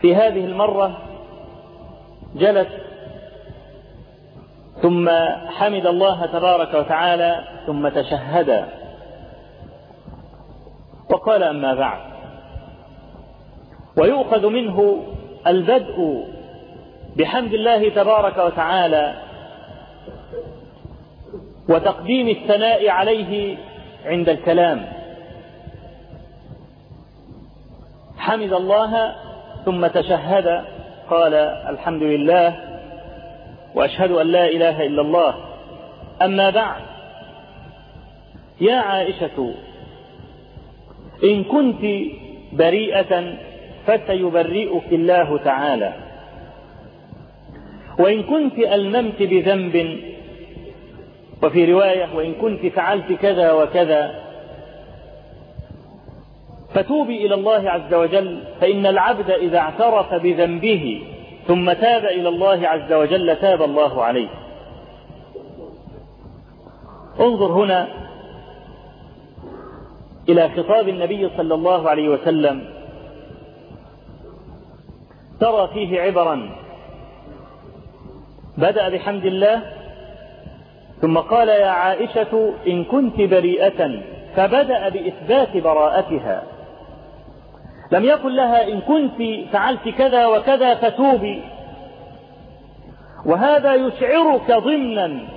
في 0.00 0.14
هذه 0.14 0.44
المرة 0.44 0.98
جلس. 2.34 2.68
ثم 4.82 5.08
حمد 5.48 5.86
الله 5.86 6.26
تبارك 6.26 6.74
وتعالى 6.74 7.44
ثم 7.66 7.88
تشهد. 7.88 8.68
وقال 11.10 11.42
أما 11.42 11.74
بعد. 11.74 12.00
ويؤخذ 13.98 14.46
منه 14.46 15.04
البدء 15.46 16.24
بحمد 17.16 17.52
الله 17.54 17.88
تبارك 17.88 18.38
وتعالى 18.38 19.14
وتقديم 21.68 22.28
الثناء 22.28 22.88
عليه 22.88 23.56
عند 24.04 24.28
الكلام. 24.28 24.86
حمد 28.18 28.52
الله 28.52 29.14
ثم 29.64 29.86
تشهد 29.86 30.64
قال 31.10 31.34
الحمد 31.68 32.02
لله 32.02 32.56
وأشهد 33.74 34.10
أن 34.10 34.26
لا 34.26 34.46
إله 34.46 34.86
إلا 34.86 35.02
الله. 35.02 35.34
أما 36.22 36.50
بعد 36.50 36.82
يا 38.60 38.76
عائشة 38.76 39.54
إن 41.24 41.44
كنت 41.44 41.82
بريئة 42.52 43.34
فسيبرئك 43.86 44.92
الله 44.92 45.38
تعالى. 45.38 45.92
وإن 47.98 48.22
كنت 48.22 48.58
ألممت 48.58 49.22
بذنب 49.22 50.00
وفي 51.42 51.72
رواية 51.72 52.08
وإن 52.14 52.32
كنت 52.34 52.66
فعلت 52.66 53.12
كذا 53.12 53.52
وكذا 53.52 54.26
فتوبي 56.74 57.26
إلى 57.26 57.34
الله 57.34 57.70
عز 57.70 57.94
وجل 57.94 58.42
فإن 58.60 58.86
العبد 58.86 59.30
إذا 59.30 59.58
اعترف 59.58 60.14
بذنبه 60.14 61.02
ثم 61.46 61.72
تاب 61.72 62.04
إلى 62.04 62.28
الله 62.28 62.68
عز 62.68 62.92
وجل 62.92 63.36
تاب 63.36 63.62
الله 63.62 64.02
عليه. 64.02 64.28
انظر 67.20 67.52
هنا 67.52 68.05
إلى 70.28 70.48
خطاب 70.48 70.88
النبي 70.88 71.30
صلى 71.36 71.54
الله 71.54 71.90
عليه 71.90 72.08
وسلم. 72.08 72.64
ترى 75.40 75.68
فيه 75.74 76.00
عبرا. 76.00 76.50
بدأ 78.58 78.88
بحمد 78.88 79.24
الله 79.24 79.62
ثم 81.00 81.18
قال 81.18 81.48
يا 81.48 81.66
عائشة 81.66 82.54
إن 82.66 82.84
كنت 82.84 83.16
بريئة 83.16 84.02
فبدأ 84.36 84.88
بإثبات 84.88 85.56
براءتها. 85.56 86.42
لم 87.92 88.04
يقل 88.04 88.36
لها 88.36 88.68
إن 88.68 88.80
كنت 88.80 89.48
فعلت 89.52 89.88
كذا 89.88 90.26
وكذا 90.26 90.74
فتوبي. 90.74 91.42
وهذا 93.26 93.74
يشعرك 93.74 94.52
ضمنا. 94.52 95.35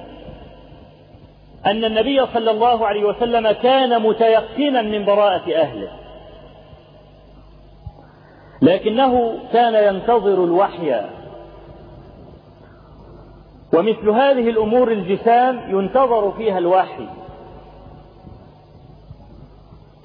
أن 1.65 1.85
النبي 1.85 2.25
صلى 2.25 2.51
الله 2.51 2.87
عليه 2.87 3.03
وسلم 3.03 3.51
كان 3.51 4.01
متيقنا 4.01 4.81
من 4.81 5.05
براءة 5.05 5.55
أهله. 5.55 5.91
لكنه 8.61 9.39
كان 9.53 9.95
ينتظر 9.95 10.43
الوحي. 10.43 11.01
ومثل 13.73 14.09
هذه 14.09 14.49
الأمور 14.49 14.91
الجسام 14.91 15.59
ينتظر 15.69 16.31
فيها 16.31 16.57
الوحي. 16.57 17.07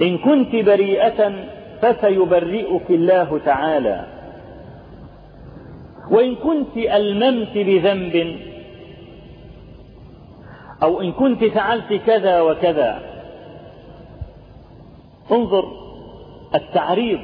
إن 0.02 0.18
كنت 0.18 0.56
بريئة 0.56 1.46
فسيبرئك 1.82 2.90
الله 2.90 3.40
تعالى. 3.44 4.06
وإن 6.10 6.34
كنت 6.34 6.76
ألممت 6.76 7.52
بذنب 7.54 8.36
أو 10.82 11.00
إن 11.00 11.12
كنت 11.12 11.44
فعلت 11.44 11.92
كذا 11.92 12.40
وكذا. 12.40 13.02
انظر 15.32 15.72
التعريض. 16.54 17.20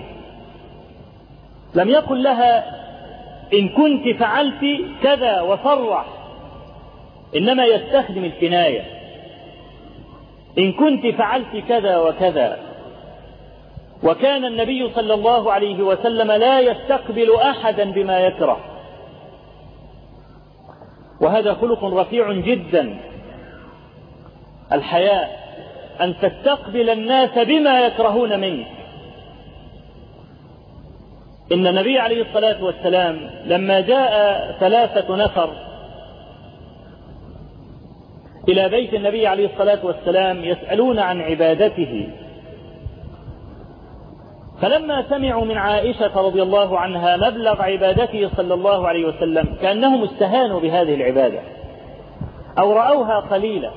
لم 1.75 1.89
يقل 1.89 2.23
لها 2.23 2.81
إن 3.53 3.69
كنت 3.69 4.17
فعلت 4.17 4.65
كذا 5.03 5.41
وصرح 5.41 6.07
إنما 7.37 7.65
يستخدم 7.65 8.25
الكناية. 8.25 8.83
إن 10.59 10.73
كنت 10.73 11.07
فعلت 11.07 11.57
كذا 11.69 11.99
وكذا. 11.99 12.59
وكان 14.03 14.45
النبي 14.45 14.91
صلى 14.91 15.15
الله 15.15 15.53
عليه 15.53 15.83
وسلم 15.83 16.33
لا 16.33 16.61
يستقبل 16.61 17.35
أحدا 17.35 17.91
بما 17.91 18.21
يكره. 18.21 18.61
وهذا 21.21 21.55
خلق 21.55 21.85
رفيع 21.85 22.33
جدا. 22.33 23.10
الحياء 24.73 25.41
أن 26.01 26.15
تستقبل 26.19 26.91
الناس 26.91 27.39
بما 27.39 27.81
يكرهون 27.81 28.41
منك. 28.41 28.67
إن 31.53 31.67
النبي 31.67 31.99
عليه 31.99 32.23
الصلاة 32.23 32.65
والسلام 32.65 33.31
لما 33.45 33.81
جاء 33.81 34.41
ثلاثة 34.61 35.17
نفر 35.17 35.51
إلى 38.49 38.69
بيت 38.69 38.95
النبي 38.95 39.27
عليه 39.27 39.47
الصلاة 39.47 39.87
والسلام 39.87 40.45
يسألون 40.45 40.99
عن 40.99 41.21
عبادته 41.21 42.09
فلما 44.63 45.05
سمعوا 45.09 45.45
من 45.45 45.57
عائشة 45.57 46.21
رضي 46.21 46.43
الله 46.43 46.79
عنها 46.79 47.17
مبلغ 47.17 47.63
عبادته 47.63 48.31
صلى 48.37 48.55
الله 48.55 48.89
عليه 48.89 49.07
وسلم 49.07 49.57
كأنهم 49.63 50.05
استهانوا 50.05 50.61
بهذه 50.61 50.95
العبادة 50.95 51.41
أو 52.59 52.73
رأوها 52.73 53.21
قليلة 53.21 53.71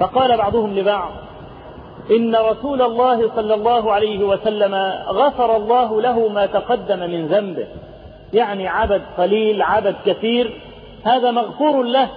فقال 0.00 0.36
بعضهم 0.36 0.74
لبعض 0.74 1.10
إن 2.10 2.36
رسول 2.36 2.82
الله 2.82 3.34
صلى 3.36 3.54
الله 3.54 3.92
عليه 3.92 4.24
وسلم 4.24 4.74
غفر 5.08 5.56
الله 5.56 6.00
له 6.00 6.28
ما 6.28 6.46
تقدم 6.46 6.98
من 6.98 7.26
ذنبه 7.26 7.66
يعني 8.32 8.68
عبد 8.68 9.02
قليل 9.18 9.62
عبد 9.62 9.96
كثير 10.06 10.60
هذا 11.04 11.30
مغفور 11.30 11.82
له. 11.82 12.08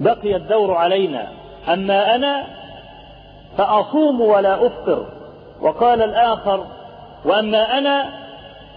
بقي 0.00 0.36
الدور 0.36 0.74
علينا 0.74 1.28
أما 1.68 2.14
أنا 2.14 2.46
فأصوم 3.58 4.20
ولا 4.20 4.66
أفطر 4.66 5.06
وقال 5.60 6.02
الآخر 6.02 6.66
وأما 7.24 7.78
أنا 7.78 8.22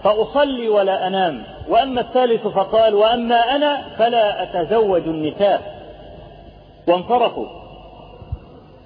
فأصلي 0.02 0.68
ولا 0.68 1.06
أنام 1.06 1.42
وأما 1.68 2.00
الثالث 2.00 2.46
فقال 2.46 2.94
وأما 2.94 3.56
أنا 3.56 3.82
فلا 3.98 4.42
أتزوج 4.42 5.02
النساء. 5.02 5.75
وانصرفوا. 6.88 7.46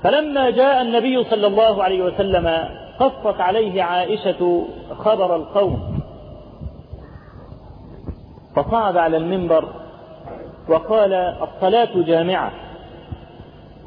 فلما 0.03 0.51
جاء 0.51 0.83
النبي 0.83 1.25
صلى 1.25 1.47
الله 1.47 1.83
عليه 1.85 2.03
وسلم 2.03 2.69
قصت 2.99 3.41
عليه 3.41 3.83
عائشة 3.83 4.67
خبر 4.99 5.37
القوم. 5.37 6.01
فصعد 8.57 8.97
على 8.97 9.17
المنبر 9.17 9.65
وقال 10.69 11.13
الصلاة 11.15 11.89
جامعة. 11.95 12.51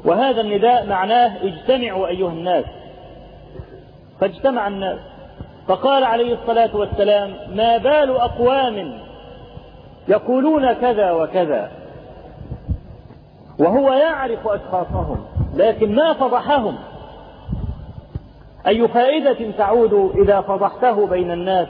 وهذا 0.04 0.40
النداء 0.40 0.86
معناه 0.86 1.44
اجتمعوا 1.44 2.06
أيها 2.06 2.32
الناس. 2.32 2.64
فاجتمع 4.20 4.68
الناس. 4.68 4.98
فقال 5.68 6.04
عليه 6.04 6.34
الصلاة 6.34 6.76
والسلام 6.76 7.36
ما 7.50 7.76
بال 7.76 8.10
أقوام 8.10 9.00
يقولون 10.08 10.72
كذا 10.72 11.12
وكذا. 11.12 11.70
وهو 13.58 13.92
يعرف 13.92 14.48
أشخاصهم 14.48 15.24
لكن 15.54 15.94
ما 15.94 16.12
فضحهم. 16.12 16.78
أي 18.66 18.88
فائدة 18.88 19.50
تعود 19.58 20.12
إذا 20.14 20.40
فضحته 20.40 21.06
بين 21.06 21.30
الناس؟ 21.30 21.68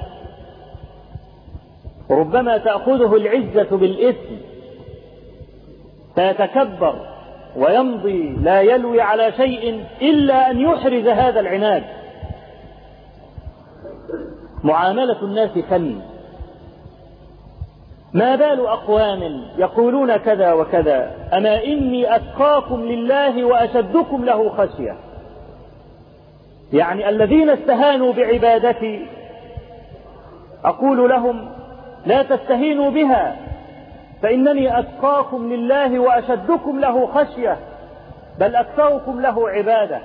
ربما 2.10 2.58
تأخذه 2.58 3.16
العزة 3.16 3.76
بالإثم. 3.76 4.34
فيتكبر 6.14 6.94
ويمضي 7.56 8.36
لا 8.42 8.60
يلوي 8.60 9.00
على 9.00 9.32
شيء 9.32 9.84
إلا 10.02 10.50
أن 10.50 10.60
يحرز 10.60 11.06
هذا 11.06 11.40
العناد. 11.40 11.84
معاملة 14.64 15.22
الناس 15.22 15.50
فن. 15.50 16.00
ما 18.14 18.36
بال 18.36 18.66
أقوام 18.66 19.44
يقولون 19.58 20.16
كذا 20.16 20.52
وكذا؟ 20.52 21.10
أما 21.32 21.64
إني 21.64 22.16
أتقاكم 22.16 22.80
لله 22.80 23.44
وأشدكم 23.44 24.24
له 24.24 24.48
خشية. 24.48 24.96
يعني 26.72 27.08
الذين 27.08 27.50
استهانوا 27.50 28.12
بعبادتي 28.12 29.06
أقول 30.64 31.10
لهم 31.10 31.48
لا 32.06 32.22
تستهينوا 32.22 32.90
بها 32.90 33.36
فإنني 34.22 34.78
أتقاكم 34.78 35.52
لله 35.52 35.98
وأشدكم 35.98 36.80
له 36.80 37.06
خشية 37.06 37.58
بل 38.40 38.56
أكثركم 38.56 39.20
له 39.20 39.50
عبادة. 39.50 40.00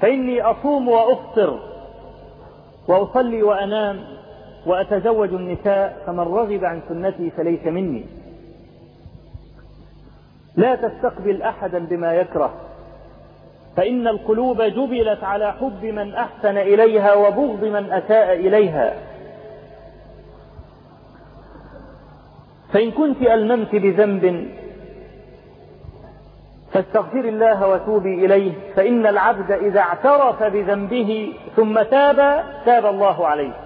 فإني 0.00 0.42
أصوم 0.42 0.88
وأفطر 0.88 1.58
وأصلي 2.88 3.42
وأنام 3.42 4.15
وأتزوج 4.66 5.34
النساء 5.34 6.02
فمن 6.06 6.20
رغب 6.20 6.64
عن 6.64 6.80
سنتي 6.88 7.30
فليس 7.30 7.66
مني. 7.66 8.04
لا 10.56 10.74
تستقبل 10.74 11.42
أحدا 11.42 11.78
بما 11.78 12.12
يكره 12.12 12.54
فإن 13.76 14.08
القلوب 14.08 14.62
جبلت 14.62 15.24
على 15.24 15.52
حب 15.52 15.84
من 15.84 16.14
أحسن 16.14 16.56
إليها 16.58 17.14
وبغض 17.14 17.64
من 17.64 17.92
أساء 17.92 18.32
إليها. 18.32 18.94
فإن 22.72 22.90
كنت 22.90 23.22
ألممت 23.22 23.74
بذنب 23.74 24.48
فاستغفر 26.72 27.24
الله 27.24 27.68
وتوبي 27.68 28.26
إليه 28.26 28.52
فإن 28.76 29.06
العبد 29.06 29.50
إذا 29.50 29.80
اعترف 29.80 30.42
بذنبه 30.42 31.32
ثم 31.56 31.82
تاب 31.82 32.44
تاب 32.64 32.86
الله 32.86 33.26
عليه. 33.26 33.65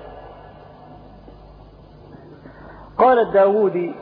قال 3.01 3.19
الداودي 3.19 3.93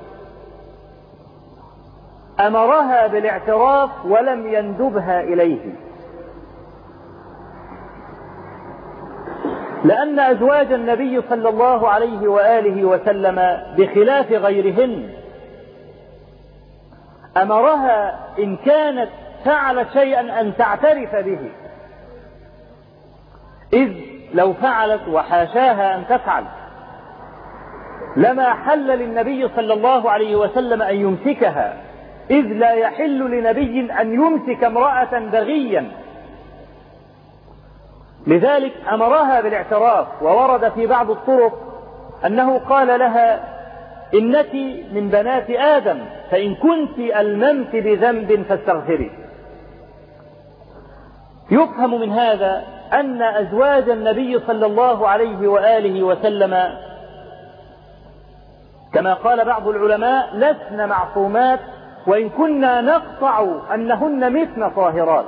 أمرها 2.41 3.07
بالاعتراف 3.07 3.91
ولم 4.05 4.47
يندبها 4.47 5.21
إليه. 5.21 5.75
لأن 9.85 10.19
أزواج 10.19 10.73
النبي 10.73 11.23
صلى 11.31 11.49
الله 11.49 11.89
عليه 11.89 12.29
وآله 12.29 12.85
وسلم 12.85 13.37
بخلاف 13.77 14.33
غيرهن 14.33 15.11
أمرها 17.37 18.19
إن 18.39 18.57
كانت 18.57 19.09
فعلت 19.45 19.89
شيئا 19.93 20.41
أن 20.41 20.57
تعترف 20.57 21.15
به. 21.15 21.51
إذ 23.73 23.93
لو 24.35 24.53
فعلت 24.53 25.09
وحاشاها 25.09 25.95
أن 25.97 26.07
تفعل. 26.09 26.45
لما 28.17 28.55
حل 28.55 28.87
للنبي 28.87 29.49
صلى 29.57 29.75
الله 29.75 30.11
عليه 30.11 30.37
وسلم 30.37 30.83
أن 30.83 30.97
يمسكها 30.97 31.77
إذ 32.31 32.45
لا 32.45 32.73
يحل 32.73 33.19
لنبي 33.19 33.93
أن 34.01 34.15
يمسك 34.15 34.65
امرأة 34.65 35.19
بغيا. 35.19 35.91
لذلك 38.27 38.73
أمرها 38.93 39.41
بالاعتراف 39.41 40.23
وورد 40.23 40.73
في 40.73 40.87
بعض 40.87 41.11
الطرق 41.11 41.53
أنه 42.27 42.59
قال 42.59 42.99
لها 42.99 43.59
إنك 44.15 44.55
من 44.93 45.09
بنات 45.09 45.51
آدم 45.51 45.99
فإن 46.31 46.55
كنت 46.55 46.99
ألممت 46.99 47.77
بذنب 47.77 48.43
فاستغفري. 48.49 49.11
يفهم 51.51 52.01
من 52.01 52.13
هذا 52.13 52.65
أن 52.93 53.23
أزواج 53.23 53.91
النبي 53.91 54.39
صلى 54.47 54.67
الله 54.67 55.09
عليه 55.09 55.49
وآله 55.49 56.03
وسلم 56.03 56.55
كما 58.95 59.15
قال 59.15 59.45
بعض 59.45 59.69
العلماء 59.69 60.37
لسن 60.37 60.89
معصومات 60.89 61.61
وإن 62.07 62.29
كنا 62.29 62.81
نقطع 62.81 63.47
أنهن 63.75 64.33
مثل 64.33 64.75
طاهرات. 64.77 65.25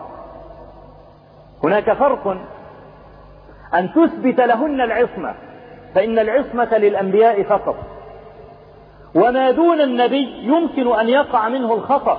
هناك 1.64 1.92
فرق 1.92 2.36
أن 3.74 3.92
تثبت 3.92 4.40
لهن 4.40 4.80
العصمة 4.80 5.34
فإن 5.94 6.18
العصمة 6.18 6.78
للأنبياء 6.78 7.42
فقط. 7.42 7.76
وما 9.14 9.50
دون 9.50 9.80
النبي 9.80 10.42
يمكن 10.42 10.98
أن 10.98 11.08
يقع 11.08 11.48
منه 11.48 11.74
الخطأ. 11.74 12.18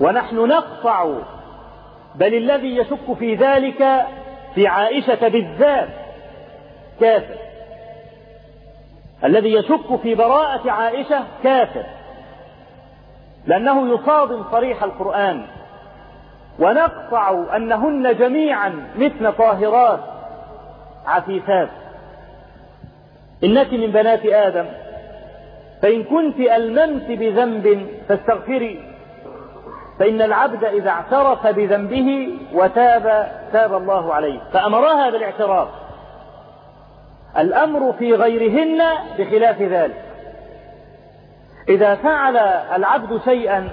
ونحن 0.00 0.36
نقطع 0.36 1.06
بل 2.14 2.34
الذي 2.34 2.76
يشك 2.76 3.12
في 3.18 3.34
ذلك 3.34 4.06
في 4.54 4.66
عائشة 4.66 5.28
بالذات 5.28 5.88
كافر. 7.00 7.49
الذي 9.24 9.52
يشك 9.52 10.00
في 10.02 10.14
براءة 10.14 10.70
عائشة 10.70 11.24
كافر 11.42 11.84
لأنه 13.46 13.94
يصادم 13.94 14.44
صريح 14.52 14.82
القرآن 14.82 15.46
ونقطع 16.58 17.56
أنهن 17.56 18.16
جميعا 18.16 18.72
مثل 18.98 19.32
طاهرات 19.32 20.00
عفيفات. 21.06 21.68
إنك 23.44 23.72
من 23.72 23.86
بنات 23.86 24.26
آدم 24.26 24.66
فإن 25.82 26.02
كنت 26.02 26.40
ألممت 26.40 27.06
بذنب 27.08 27.86
فاستغفري 28.08 28.80
فإن 29.98 30.22
العبد 30.22 30.64
إذا 30.64 30.90
اعترف 30.90 31.46
بذنبه 31.46 32.38
وتاب 32.52 33.32
تاب 33.52 33.74
الله 33.74 34.14
عليه. 34.14 34.40
فأمرها 34.52 35.10
بالاعتراف. 35.10 35.68
الأمر 37.38 37.92
في 37.92 38.14
غيرهن 38.14 38.82
بخلاف 39.18 39.62
ذلك. 39.62 40.04
إذا 41.68 41.94
فعل 41.94 42.36
العبد 42.76 43.20
شيئا 43.24 43.68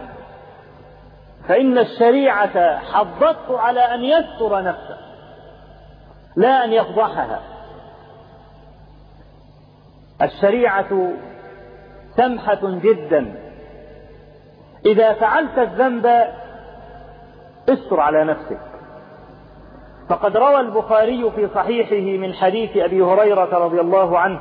فإن 1.48 1.78
الشريعة 1.78 2.80
حضته 2.80 3.60
على 3.60 3.80
أن 3.80 4.04
يستر 4.04 4.64
نفسه 4.64 4.98
لا 6.36 6.64
أن 6.64 6.74
يفضحها. 6.74 7.40
الشريعة 10.22 11.12
سمحة 12.16 12.60
جدا. 12.64 13.36
إذا 14.86 15.14
فعلت 15.14 15.58
الذنب 15.58 16.06
استر 17.70 18.00
على 18.00 18.24
نفسك. 18.24 18.67
فقد 20.10 20.38
روى 20.38 20.60
البخاري 20.60 21.32
في 21.32 21.48
صحيحه 21.56 22.18
من 22.22 22.34
حديث 22.34 22.78
أبي 22.78 23.02
هريرة 23.02 23.58
رضي 23.66 23.82
الله 23.82 24.20
عنه 24.20 24.40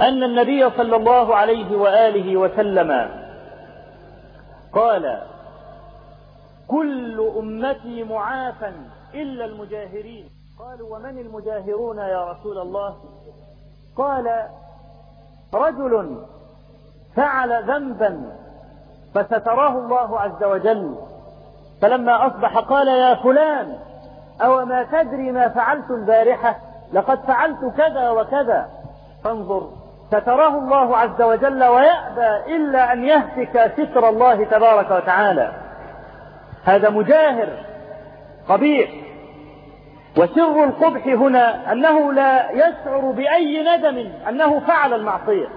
أن 0.00 0.22
النبي 0.22 0.70
صلى 0.70 0.96
الله 0.96 1.34
عليه 1.34 1.76
وآله 1.76 2.36
وسلم 2.36 3.10
قال 4.72 5.22
كل 6.68 7.32
أمتي 7.38 8.04
معافى 8.04 8.72
إلا 9.14 9.44
المجاهرين. 9.44 10.28
قالوا 10.58 10.96
ومن 10.96 11.18
المجاهرون 11.18 11.98
يا 11.98 12.30
رسول 12.30 12.58
الله؟ 12.58 12.96
قال 13.96 14.48
رجل 15.54 16.24
فعل 17.16 17.64
ذنبا 17.64 18.36
فستراه 19.14 19.78
الله 19.78 20.20
عز 20.20 20.44
وجل 20.44 20.94
فلما 21.82 22.26
أصبح 22.26 22.58
قال 22.58 22.88
يا 22.88 23.14
فلان 23.14 23.78
أو 24.42 24.64
ما 24.64 24.82
تدري 24.82 25.32
ما 25.32 25.48
فعلت 25.48 25.90
البارحة 25.90 26.56
لقد 26.92 27.20
فعلت 27.26 27.74
كذا 27.76 28.10
وكذا. 28.10 28.68
فانظر 29.24 29.70
ستراه 30.08 30.58
الله 30.58 30.96
عز 30.96 31.22
وجل 31.22 31.64
ويأبى 31.64 32.56
إلا 32.56 32.92
أن 32.92 33.04
يهتك 33.04 33.72
ستر 33.76 34.08
الله 34.08 34.44
تبارك 34.44 34.90
وتعالى. 34.90 35.52
هذا 36.64 36.90
مجاهر 36.90 37.48
قبيح. 38.48 38.90
وسر 40.18 40.64
القبح 40.64 41.06
هنا 41.06 41.72
أنه 41.72 42.12
لا 42.12 42.50
يشعر 42.50 43.00
بأي 43.00 43.76
ندم 43.76 44.10
أنه 44.28 44.60
فعل 44.60 44.94
المعصية. 44.94 45.48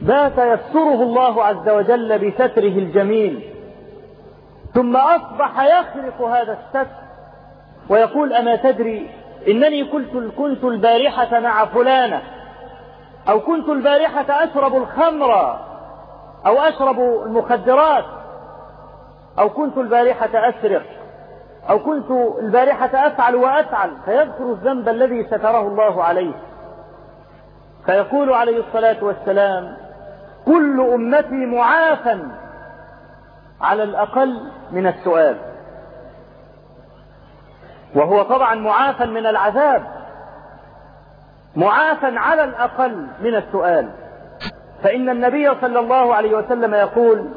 بات 0.00 0.38
يستره 0.38 1.02
الله 1.02 1.44
عز 1.44 1.68
وجل 1.68 2.18
بستره 2.18 2.78
الجميل. 2.78 3.51
ثم 4.74 4.96
أصبح 4.96 5.64
يخرق 5.64 6.22
هذا 6.22 6.52
الستر 6.52 6.86
ويقول 7.88 8.32
أما 8.32 8.56
تدري 8.56 9.10
إنني 9.48 9.84
كنت 9.84 10.32
كنت 10.38 10.64
البارحة 10.64 11.40
مع 11.40 11.64
فلانة 11.64 12.22
أو 13.28 13.40
كنت 13.40 13.68
البارحة 13.68 14.44
أشرب 14.44 14.76
الخمر 14.76 15.58
أو 16.46 16.58
أشرب 16.58 17.00
المخدرات 17.00 18.04
أو 19.38 19.48
كنت 19.50 19.78
البارحة 19.78 20.30
أسرق 20.34 20.82
أو 21.70 21.78
كنت 21.78 22.10
البارحة 22.42 23.06
أفعل 23.06 23.34
وأفعل 23.34 23.90
فيذكر 24.04 24.52
الذنب 24.52 24.88
الذي 24.88 25.24
ستره 25.24 25.60
الله 25.60 26.04
عليه. 26.04 26.32
فيقول 27.86 28.32
عليه 28.32 28.58
الصلاة 28.60 29.04
والسلام 29.04 29.76
كل 30.46 30.80
أمتي 30.80 31.46
معافى 31.46 32.18
على 33.62 33.82
الأقل 33.82 34.50
من 34.72 34.86
السؤال. 34.86 35.36
وهو 37.94 38.22
طبعا 38.22 38.54
معافى 38.54 39.06
من 39.06 39.26
العذاب. 39.26 39.82
معافى 41.56 42.06
على 42.16 42.44
الأقل 42.44 43.06
من 43.20 43.34
السؤال. 43.34 43.90
فإن 44.82 45.08
النبي 45.10 45.50
صلى 45.60 45.78
الله 45.78 46.14
عليه 46.14 46.36
وسلم 46.36 46.74
يقول 46.74 47.28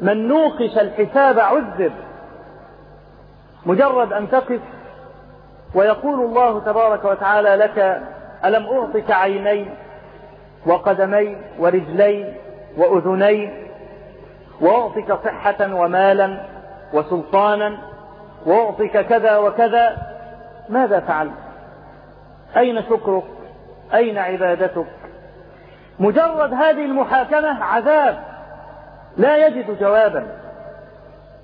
من 0.00 0.28
نوقش 0.28 0.78
الحساب 0.78 1.38
عذب. 1.38 1.92
مجرد 3.66 4.12
أن 4.12 4.30
تقف 4.30 4.60
ويقول 5.74 6.20
الله 6.20 6.60
تبارك 6.60 7.04
وتعالى 7.04 7.56
لك 7.56 8.02
ألم 8.44 8.66
أعطك 8.66 9.10
عينين 9.10 9.74
وقدمين 10.66 11.42
ورجلين 11.58 12.34
وأذنين 12.76 13.71
وأعطك 14.60 15.18
صحة 15.24 15.74
ومالا 15.74 16.40
وسلطانا 16.92 17.78
وأعطك 18.46 19.06
كذا 19.06 19.36
وكذا. 19.36 19.96
ماذا 20.68 21.00
فعلت؟ 21.00 21.32
أين 22.56 22.82
شكرك؟ 22.82 23.24
أين 23.94 24.18
عبادتك؟ 24.18 24.86
مجرد 25.98 26.54
هذه 26.54 26.84
المحاكمة 26.84 27.64
عذاب 27.64 28.18
لا 29.16 29.46
يجد 29.46 29.78
جوابا. 29.80 30.26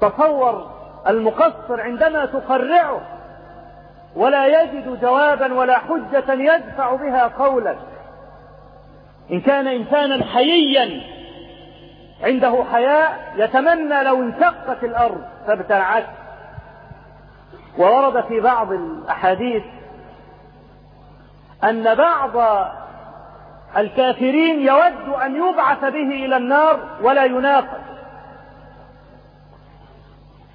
تصور 0.01 0.71
المقصر 1.09 1.81
عندما 1.81 2.27
تقرعه 2.27 3.01
ولا 4.17 4.63
يجد 4.63 5.01
جوابا 5.01 5.55
ولا 5.55 5.79
حجة 5.79 6.33
يدفع 6.33 6.95
بها 6.95 7.27
قولك. 7.27 7.79
إن 9.31 9.41
كان 9.41 9.67
إنسانا 9.67 10.25
حييا 10.25 11.18
عنده 12.23 12.65
حياء 12.73 13.33
يتمنى 13.37 14.03
لو 14.03 14.23
انشقت 14.23 14.85
الأرض 14.85 15.23
فابتلعته 15.47 16.09
وورد 17.79 18.25
في 18.25 18.41
بعض 18.41 18.73
الأحاديث 18.73 19.63
أن 21.65 21.95
بعض 21.95 22.67
الكافرين 23.77 24.61
يود 24.61 25.09
أن 25.25 25.37
يبعث 25.37 25.81
به 25.81 26.25
إلى 26.25 26.37
النار 26.37 26.81
ولا 27.03 27.25
يناقش. 27.25 27.89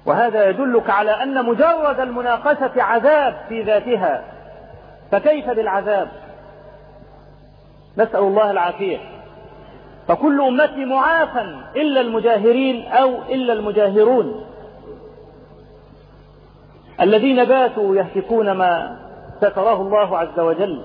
وهذا 0.06 0.48
يدلك 0.48 0.90
على 0.90 1.22
أن 1.22 1.44
مجرد 1.44 2.00
المناقشة 2.00 2.82
عذاب 2.82 3.36
في 3.48 3.62
ذاتها 3.62 4.24
فكيف 5.12 5.50
بالعذاب؟ 5.50 6.08
نسأل 7.98 8.20
الله 8.20 8.50
العافية. 8.50 9.13
فكل 10.08 10.40
أمتي 10.40 10.84
معافى 10.84 11.56
إلا 11.76 12.00
المجاهرين 12.00 12.86
أو 12.86 13.22
إلا 13.22 13.52
المجاهرون. 13.52 14.44
الذين 17.00 17.44
باتوا 17.44 17.96
يهتكون 17.96 18.52
ما 18.52 18.96
ستراه 19.40 19.80
الله 19.80 20.18
عز 20.18 20.40
وجل. 20.40 20.84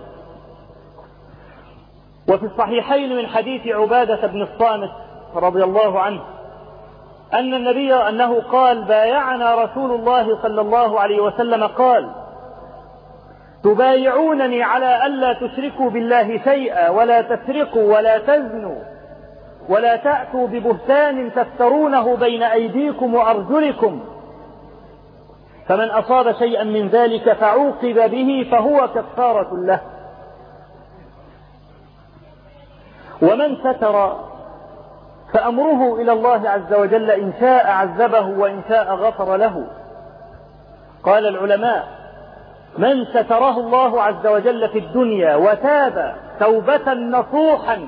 وفي 2.29 2.45
الصحيحين 2.45 3.17
من 3.17 3.27
حديث 3.27 3.67
عبادة 3.67 4.27
بن 4.27 4.41
الصامت 4.41 4.91
رضي 5.35 5.63
الله 5.63 5.99
عنه 5.99 6.21
أن 7.33 7.53
النبي 7.53 7.95
أنه 7.95 8.41
قال 8.41 8.83
بايعنا 8.83 9.55
رسول 9.63 9.91
الله 9.91 10.41
صلى 10.41 10.61
الله 10.61 10.99
عليه 10.99 11.19
وسلم 11.21 11.63
قال 11.67 12.11
تبايعونني 13.63 14.63
على 14.63 15.05
ألا 15.05 15.33
تشركوا 15.33 15.89
بالله 15.89 16.37
شيئا 16.43 16.89
ولا 16.89 17.21
تسرقوا 17.21 17.97
ولا 17.97 18.17
تزنوا 18.17 18.88
ولا 19.69 19.95
تأتوا 19.95 20.47
ببهتان 20.47 21.33
تفترونه 21.33 22.15
بين 22.15 22.43
أيديكم 22.43 23.15
وأرجلكم. 23.15 24.05
فمن 25.67 25.89
أصاب 25.89 26.31
شيئا 26.31 26.63
من 26.63 26.87
ذلك 26.87 27.33
فعوقب 27.33 28.11
به 28.11 28.47
فهو 28.51 28.87
كفارة 28.87 29.49
له. 29.53 29.79
ومن 33.21 33.55
ستر 33.55 34.15
فأمره 35.33 36.01
إلى 36.01 36.11
الله 36.11 36.49
عز 36.49 36.73
وجل 36.73 37.11
إن 37.11 37.33
شاء 37.39 37.67
عذبه 37.67 38.27
وإن 38.27 38.61
شاء 38.69 38.95
غفر 38.95 39.35
له. 39.35 39.67
قال 41.03 41.27
العلماء 41.27 41.87
من 42.77 43.05
ستره 43.05 43.57
الله 43.59 44.03
عز 44.03 44.27
وجل 44.27 44.69
في 44.69 44.79
الدنيا 44.79 45.35
وتاب 45.35 46.15
توبة 46.39 46.93
نصوحا 46.93 47.87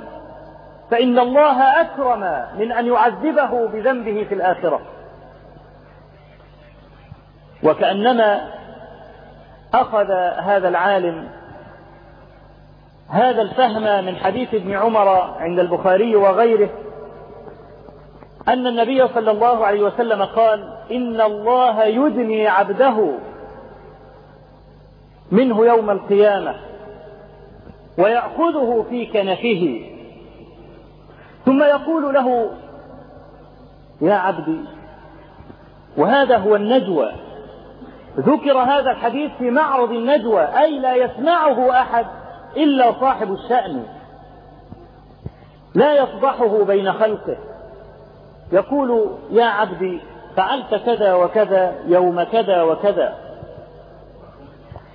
فإن 0.91 1.19
الله 1.19 1.81
أكرم 1.81 2.45
من 2.59 2.71
أن 2.71 2.85
يعذبه 2.85 3.67
بذنبه 3.67 4.25
في 4.29 4.35
الآخرة. 4.35 4.81
وكأنما 7.63 8.51
أخذ 9.73 10.11
هذا 10.37 10.67
العالم 10.67 11.29
هذا 13.09 13.41
الفهم 13.41 14.05
من 14.05 14.15
حديث 14.15 14.53
ابن 14.53 14.73
عمر 14.73 15.07
عند 15.39 15.59
البخاري 15.59 16.15
وغيره 16.15 16.69
أن 18.47 18.67
النبي 18.67 19.07
صلى 19.07 19.31
الله 19.31 19.65
عليه 19.65 19.81
وسلم 19.81 20.23
قال 20.23 20.73
إن 20.91 21.21
الله 21.21 21.83
يدني 21.83 22.47
عبده 22.47 23.11
منه 25.31 25.65
يوم 25.65 25.89
القيامة 25.89 26.55
ويأخذه 27.97 28.85
في 28.89 29.05
كنفه. 29.05 29.91
ثم 31.45 31.63
يقول 31.63 32.13
له 32.13 32.51
يا 34.01 34.13
عبدي 34.13 34.59
وهذا 35.97 36.37
هو 36.37 36.55
النجوى. 36.55 37.11
ذكر 38.17 38.57
هذا 38.57 38.91
الحديث 38.91 39.31
في 39.37 39.49
معرض 39.49 39.91
النجوى 39.91 40.41
أي 40.41 40.79
لا 40.79 40.95
يسمعه 40.95 41.81
أحد 41.81 42.05
إلا 42.57 42.93
صاحب 42.99 43.33
الشأن. 43.33 43.85
لا 45.75 45.93
يفضحه 45.93 46.63
بين 46.63 46.93
خلقه. 46.93 47.37
يقول 48.51 49.17
يا 49.31 49.45
عبدي 49.45 50.01
فعلت 50.35 50.75
كذا 50.75 51.13
وكذا 51.13 51.75
يوم 51.85 52.23
كذا 52.23 52.61
وكذا. 52.61 53.15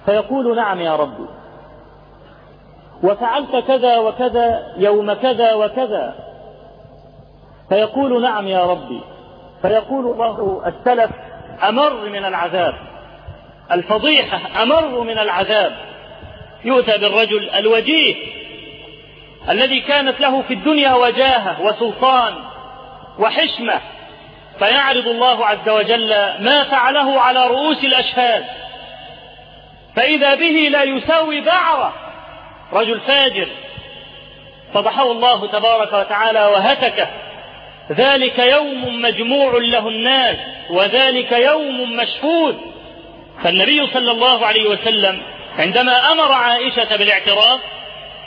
فيقول 0.07 0.57
نعم 0.57 0.81
يا 0.81 0.97
ربي. 0.97 1.27
وفعلت 3.03 3.57
كذا 3.57 3.99
وكذا 3.99 4.75
يوم 4.77 5.13
كذا 5.13 5.55
وكذا. 5.55 6.26
فيقول 7.69 8.23
نعم 8.23 8.49
يا 8.49 8.65
ربي. 8.65 9.01
فيقول 9.63 10.07
الله 10.07 10.63
السلف 10.67 11.11
أمر 11.69 12.09
من 12.09 12.25
العذاب. 12.25 12.75
الفضيحة 13.73 14.63
أمر 14.63 15.01
من 15.01 15.19
العذاب. 15.19 15.77
يؤتى 16.65 16.99
بالرجل 16.99 17.51
الوجيه 17.51 18.15
الذي 19.49 19.81
كانت 19.81 20.21
له 20.21 20.43
في 20.43 20.55
الدنيا 20.55 20.95
وجاهة 20.95 21.63
وسلطان 21.63 22.35
وحشمة. 23.19 23.81
فيعرض 24.59 25.09
الله 25.09 25.47
عز 25.47 25.69
وجل 25.69 26.09
ما 26.41 26.65
فعله 26.65 27.21
على 27.21 27.47
رؤوس 27.47 27.85
الأشهاد. 27.85 28.45
فإذا 29.97 30.35
به 30.35 30.69
لا 30.71 30.83
يساوي 30.83 31.41
بعرة. 31.41 31.93
رجل 32.73 33.01
فاجر. 33.01 33.49
فضحه 34.75 35.13
الله 35.13 35.47
تبارك 35.47 35.93
وتعالى 35.93 36.41
وهتكه. 36.41 37.09
ذلك 37.92 38.38
يوم 38.38 39.03
مجموع 39.03 39.59
له 39.59 39.88
الناس 39.88 40.37
وذلك 40.70 41.33
يوم 41.33 41.96
مشهود. 41.96 42.61
فالنبي 43.42 43.87
صلى 43.87 44.11
الله 44.11 44.46
عليه 44.46 44.68
وسلم 44.68 45.22
عندما 45.59 46.12
أمر 46.12 46.33
عائشة 46.33 46.96
بالاعتراف 46.96 47.61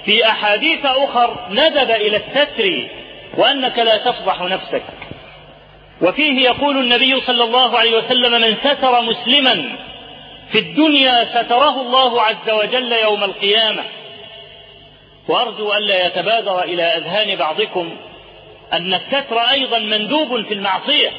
في 0.05 0.25
أحاديث 0.25 0.85
أخر 0.85 1.47
ندب 1.49 1.91
إلى 1.91 2.17
الستر 2.17 2.89
وأنك 3.37 3.79
لا 3.79 3.97
تفضح 3.97 4.41
نفسك. 4.41 4.83
وفيه 6.01 6.41
يقول 6.41 6.77
النبي 6.77 7.21
صلى 7.21 7.43
الله 7.43 7.77
عليه 7.77 7.97
وسلم 7.97 8.41
من 8.41 8.55
ستر 8.63 9.01
مسلما 9.01 9.77
في 10.51 10.59
الدنيا 10.59 11.25
ستره 11.25 11.81
الله 11.81 12.21
عز 12.21 12.49
وجل 12.49 12.91
يوم 12.91 13.23
القيامة. 13.23 13.83
وأرجو 15.27 15.73
الا 15.73 16.05
يتبادر 16.05 16.63
إلى 16.63 16.83
أذهان 16.83 17.35
بعضكم 17.35 17.97
أن 18.73 18.93
الستر 18.93 19.39
أيضا 19.39 19.79
مندوب 19.79 20.45
في 20.45 20.53
المعصية. 20.53 21.11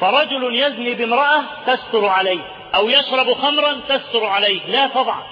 فرجل 0.00 0.54
يزني 0.54 0.94
بامرأة 0.94 1.42
تستر 1.66 2.06
عليه 2.06 2.40
أو 2.74 2.88
يشرب 2.88 3.34
خمرا 3.34 3.80
تستر 3.88 4.24
عليه. 4.24 4.60
لا 4.66 4.86
طبعا 4.86 5.22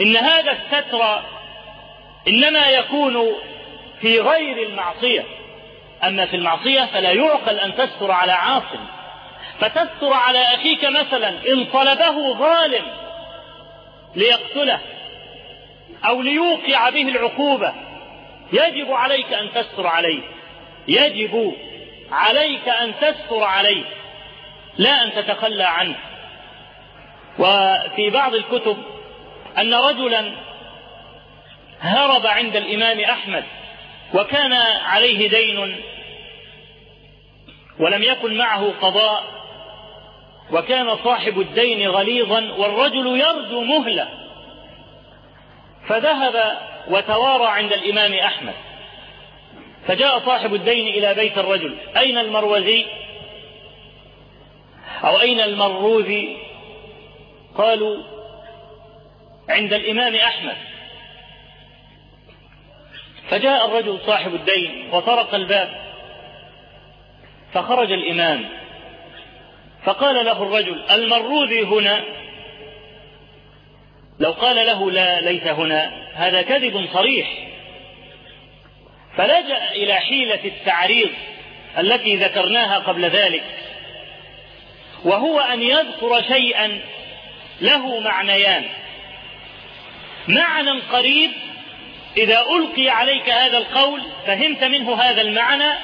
إن 0.00 0.16
هذا 0.16 0.52
الستر 0.52 1.22
إنما 2.28 2.68
يكون 2.68 3.32
في 4.00 4.20
غير 4.20 4.68
المعصية. 4.68 5.24
أما 6.04 6.26
في 6.26 6.36
المعصية 6.36 6.84
فلا 6.84 7.10
يعقل 7.10 7.58
أن 7.58 7.76
تستر 7.76 8.10
على 8.10 8.32
عاصم. 8.32 8.86
فتستر 9.60 10.12
على 10.12 10.38
أخيك 10.38 10.84
مثلا 10.84 11.28
إن 11.28 11.64
طلبه 11.64 12.34
ظالم 12.34 12.84
ليقتله 14.14 14.80
أو 16.08 16.22
ليوقع 16.22 16.90
به 16.90 17.02
العقوبة. 17.02 17.74
يجب 18.54 18.92
عليك 18.92 19.32
أن 19.32 19.50
تستر 19.54 19.86
عليه. 19.86 20.22
يجب 20.88 21.54
عليك 22.12 22.68
أن 22.68 22.92
تستر 23.00 23.42
عليه. 23.42 23.84
لا 24.78 25.02
أن 25.02 25.12
تتخلى 25.12 25.64
عنه. 25.64 25.96
وفي 27.38 28.10
بعض 28.10 28.34
الكتب 28.34 28.76
أن 29.58 29.74
رجلا 29.74 30.32
هرب 31.80 32.26
عند 32.26 32.56
الإمام 32.56 33.00
أحمد 33.00 33.44
وكان 34.14 34.52
عليه 34.84 35.28
دين 35.28 35.76
ولم 37.78 38.02
يكن 38.02 38.36
معه 38.36 38.72
قضاء 38.82 39.24
وكان 40.52 40.96
صاحب 40.96 41.40
الدين 41.40 41.88
غليظا 41.88 42.40
والرجل 42.40 43.06
يرجو 43.20 43.60
مهله. 43.60 44.08
فذهب 45.88 46.58
وتوارى 46.88 47.46
عند 47.46 47.72
الإمام 47.72 48.12
أحمد. 48.12 48.54
فجاء 49.86 50.18
صاحب 50.18 50.54
الدين 50.54 50.88
إلى 50.88 51.14
بيت 51.14 51.38
الرجل. 51.38 51.78
أين 51.96 52.18
المروزي؟ 52.18 52.86
أو 55.04 55.20
أين 55.20 55.40
المروذي 55.40 56.36
قالوا 57.56 58.02
عند 59.48 59.72
الإمام 59.72 60.14
أحمد. 60.14 60.56
فجاء 63.30 63.66
الرجل 63.66 64.00
صاحب 64.06 64.34
الدين 64.34 64.88
وطرق 64.92 65.34
الباب. 65.34 65.84
فخرج 67.52 67.92
الإمام. 67.92 68.48
فقال 69.84 70.24
له 70.24 70.42
الرجل 70.42 70.84
المروذي 70.90 71.62
هنا؟ 71.62 72.04
لو 74.20 74.30
قال 74.32 74.56
له 74.66 74.90
لا 74.90 75.20
ليس 75.20 75.42
هنا 75.42 75.92
هذا 76.14 76.42
كذب 76.42 76.88
صريح. 76.92 77.28
فلجأ 79.16 79.70
إلى 79.72 79.94
حيلة 79.94 80.40
التعريض 80.44 81.10
التي 81.78 82.16
ذكرناها 82.16 82.78
قبل 82.78 83.04
ذلك. 83.04 83.44
وهو 85.04 85.40
أن 85.40 85.62
يذكر 85.62 86.22
شيئا 86.22 86.80
له 87.60 88.00
معنيان. 88.00 88.64
معنى 90.28 90.80
قريب 90.92 91.30
إذا 92.16 92.44
ألقي 92.58 92.88
عليك 92.88 93.30
هذا 93.30 93.58
القول 93.58 94.02
فهمت 94.26 94.64
منه 94.64 94.94
هذا 94.94 95.20
المعنى 95.20 95.78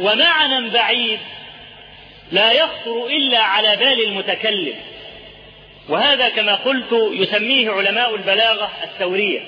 ومعنى 0.00 0.70
بعيد 0.70 1.20
لا 2.32 2.52
يخطر 2.52 3.06
إلا 3.06 3.38
على 3.38 3.76
بال 3.76 4.04
المتكلم. 4.04 4.74
وهذا 5.88 6.28
كما 6.28 6.54
قلت 6.54 6.92
يسميه 6.92 7.70
علماء 7.70 8.14
البلاغة 8.14 8.70
الثورية. 8.84 9.40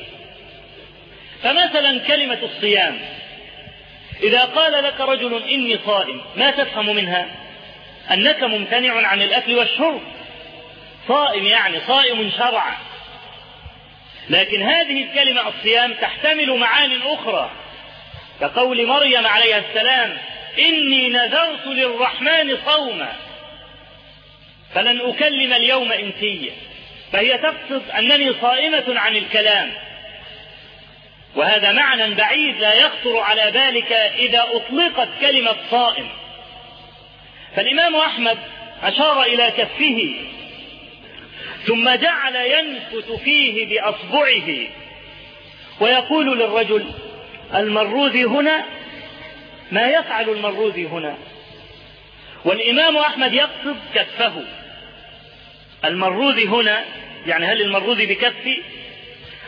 فمثلا 1.42 1.98
كلمة 1.98 2.38
الصيام. 2.42 2.98
إذا 4.22 4.44
قال 4.44 4.84
لك 4.84 5.00
رجل 5.00 5.42
إني 5.42 5.78
صائم 5.86 6.20
ما 6.36 6.50
تفهم 6.50 6.96
منها؟ 6.96 7.26
أنك 8.12 8.42
ممتنع 8.42 9.06
عن 9.06 9.22
الأكل 9.22 9.54
والشرب. 9.54 10.00
صائم 11.08 11.46
يعني 11.46 11.80
صائم 11.80 12.30
شرعا. 12.38 12.76
لكن 14.30 14.62
هذه 14.62 15.04
الكلمة 15.04 15.48
الصيام 15.48 15.94
تحتمل 15.94 16.58
معان 16.58 17.02
أخرى. 17.02 17.50
كقول 18.40 18.86
مريم 18.86 19.26
عليها 19.26 19.58
السلام 19.58 20.18
إني 20.58 21.08
نذرت 21.08 21.66
للرحمن 21.66 22.56
صوما. 22.66 23.12
فلن 24.76 25.00
أكلم 25.00 25.52
اليوم 25.52 25.92
انسيا 25.92 26.52
فهي 27.12 27.38
تقصد 27.38 27.90
أنني 27.98 28.32
صائمة 28.32 28.84
عن 28.88 29.16
الكلام. 29.16 29.72
وهذا 31.36 31.72
معنى 31.72 32.14
بعيد 32.14 32.60
لا 32.60 32.74
يخطر 32.74 33.18
على 33.18 33.50
بالك 33.50 33.92
إذا 33.92 34.46
أطلقت 34.52 35.08
كلمة 35.20 35.56
صائم. 35.70 36.08
فالإمام 37.56 37.96
أحمد 37.96 38.38
أشار 38.82 39.22
إلى 39.22 39.52
كفه 39.58 40.14
ثم 41.66 41.90
جعل 41.90 42.36
ينفث 42.36 43.12
فيه 43.12 43.66
بأصبعه. 43.66 44.66
ويقول 45.80 46.38
للرجل 46.38 46.84
المروذي 47.54 48.24
هنا 48.24 48.64
ما 49.72 49.88
يفعل 49.88 50.28
المروذي 50.28 50.86
هنا؟ 50.86 51.16
والإمام 52.44 52.96
أحمد 52.96 53.34
يقصد 53.34 53.76
كفه. 53.94 54.65
المروذي 55.86 56.48
هنا 56.48 56.84
يعني 57.26 57.46
هل 57.46 57.62
المروذي 57.62 58.06
بكفي 58.06 58.62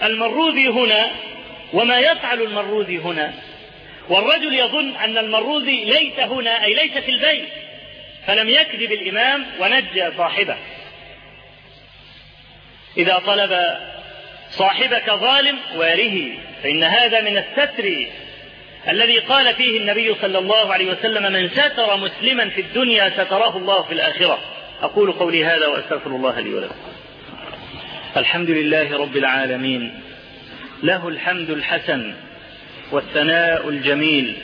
المروذي 0.03 0.69
هنا 0.69 1.11
وما 1.73 1.99
يفعل 1.99 2.43
المروذي 2.43 2.99
هنا. 2.99 3.35
والرجل 4.09 4.55
يظن 4.55 4.97
أن 4.97 5.19
المروذي 5.19 5.85
ليس 5.85 6.19
هنا 6.19 6.65
أي 6.65 6.75
ليس 6.75 6.99
في 6.99 7.11
البيت. 7.11 7.49
فلم 8.27 8.49
يكذب 8.49 8.93
الإمام 8.93 9.47
ونجى 9.61 10.11
صاحبه. 10.17 10.57
إذا 12.97 13.19
طلب 13.19 13.79
صاحبك 14.51 15.11
ظالم 15.11 15.59
واره 15.77 16.39
فإن 16.63 16.85
هذا 16.85 17.21
من 17.21 17.39
الستر 17.39 18.07
الذي 18.89 19.19
قال 19.19 19.55
فيه 19.55 19.79
النبي 19.79 20.15
صلى 20.15 20.39
الله 20.39 20.73
عليه 20.73 20.87
وسلم 20.87 21.33
من 21.33 21.49
ستر 21.49 21.97
مسلما 21.97 22.49
في 22.49 22.61
الدنيا 22.61 23.11
ستره 23.11 23.57
الله 23.57 23.83
في 23.83 23.95
الآخرة. 23.95 24.58
أقول 24.83 25.13
قولي 25.13 25.45
هذا 25.45 25.67
وأستغفر 25.67 26.11
الله 26.11 26.41
لي 26.41 26.55
ولكم. 26.55 26.75
الحمد 28.17 28.51
لله 28.51 28.99
رب 28.99 29.17
العالمين 29.17 30.01
له 30.83 31.09
الحمد 31.09 31.51
الحسن 31.51 32.15
والثناء 32.93 33.69
الجميل 33.69 34.37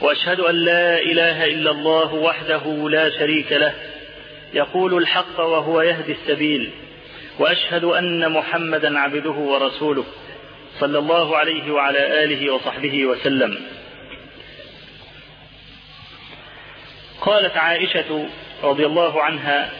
وأشهد 0.00 0.40
أن 0.40 0.54
لا 0.54 0.98
إله 0.98 1.44
إلا 1.44 1.70
الله 1.70 2.14
وحده 2.14 2.88
لا 2.90 3.10
شريك 3.10 3.52
له 3.52 3.74
يقول 4.54 4.94
الحق 4.94 5.40
وهو 5.40 5.80
يهدي 5.82 6.12
السبيل 6.12 6.70
وأشهد 7.38 7.84
أن 7.84 8.32
محمدا 8.32 8.98
عبده 8.98 9.30
ورسوله 9.30 10.04
صلى 10.80 10.98
الله 10.98 11.36
عليه 11.36 11.72
وعلى 11.72 12.24
آله 12.24 12.54
وصحبه 12.54 13.06
وسلم. 13.06 13.58
قالت 17.20 17.56
عائشة 17.56 18.28
رضي 18.62 18.86
الله 18.86 19.22
عنها. 19.22 19.70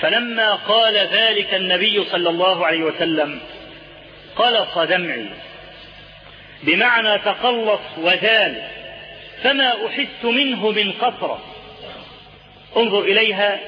فلما 0.00 0.54
قال 0.54 0.96
ذلك 0.96 1.54
النبي 1.54 2.04
صلى 2.04 2.28
الله 2.30 2.66
عليه 2.66 2.82
وسلم 2.82 3.40
قلص 4.36 4.78
دمعي 4.78 5.26
بمعنى 6.62 7.18
تقلص 7.18 7.80
وزال 7.98 8.62
فما 9.42 9.86
أحس 9.86 10.24
منه 10.24 10.70
من 10.70 10.92
قطرة 10.92 11.42
انظر 12.76 13.00
إليها 13.00 13.58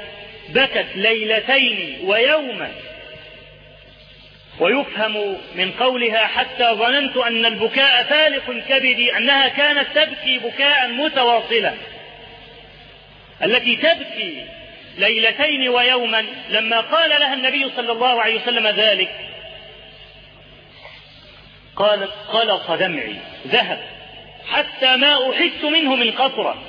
بكت 0.48 0.86
ليلتين 0.94 2.00
ويوما. 2.04 2.72
ويفهم 4.60 5.36
من 5.54 5.72
قولها 5.72 6.26
حتى 6.26 6.70
ظننت 6.72 7.16
أن 7.16 7.46
البكاء 7.46 8.04
فالق 8.04 8.64
كبدي 8.68 9.16
أنها 9.16 9.48
كانت 9.48 9.86
تبكي 9.94 10.38
بكاء 10.38 10.88
متواصلا. 10.88 11.74
التي 13.44 13.76
تبكي 13.76 14.46
ليلتين 14.98 15.68
ويوما 15.68 16.24
لما 16.48 16.80
قال 16.80 17.10
لها 17.10 17.34
النبي 17.34 17.70
صلى 17.76 17.92
الله 17.92 18.22
عليه 18.22 18.42
وسلم 18.42 18.66
ذلك. 18.66 19.10
قالت 21.76 22.12
قلق 22.32 22.74
دمعي 22.74 23.16
ذهب 23.46 23.80
حتى 24.48 24.96
ما 24.96 25.30
أحس 25.32 25.64
منه 25.64 25.96
من 25.96 26.10
قطرة. 26.10 26.62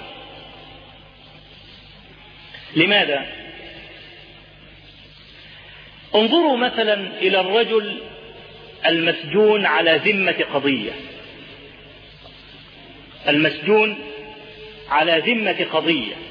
لماذا؟ 2.76 3.26
انظروا 6.16 6.58
مثلا 6.58 6.94
إلى 6.94 7.40
الرجل 7.40 8.02
المسجون 8.86 9.66
على 9.66 9.96
ذمة 10.06 10.46
قضية. 10.54 10.92
المسجون 13.28 14.00
على 14.90 15.20
ذمة 15.20 15.68
قضية. 15.74 16.29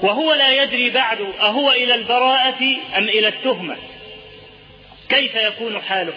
وهو 0.00 0.34
لا 0.34 0.62
يدري 0.62 0.90
بعد 0.90 1.20
أهو 1.20 1.72
إلى 1.72 1.94
البراءة 1.94 2.64
أم 2.96 3.08
إلى 3.08 3.28
التهمة. 3.28 3.76
كيف 5.08 5.34
يكون 5.34 5.82
حاله؟ 5.82 6.14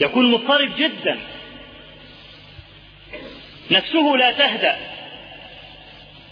يكون 0.00 0.30
مضطرب 0.30 0.76
جدا. 0.76 1.18
نفسه 3.70 4.16
لا 4.18 4.32
تهدأ. 4.32 4.76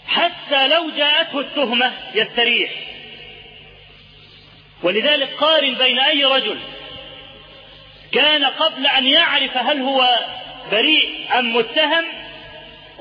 حتى 0.07 0.67
لو 0.67 0.89
جاءته 0.97 1.39
التهمة 1.39 1.93
يستريح. 2.15 2.71
ولذلك 4.83 5.29
قارن 5.33 5.73
بين 5.73 5.99
أي 5.99 6.25
رجل 6.25 6.59
كان 8.11 8.45
قبل 8.45 8.87
أن 8.87 9.05
يعرف 9.05 9.57
هل 9.57 9.81
هو 9.81 10.19
بريء 10.71 11.39
أم 11.39 11.55
متهم 11.55 12.05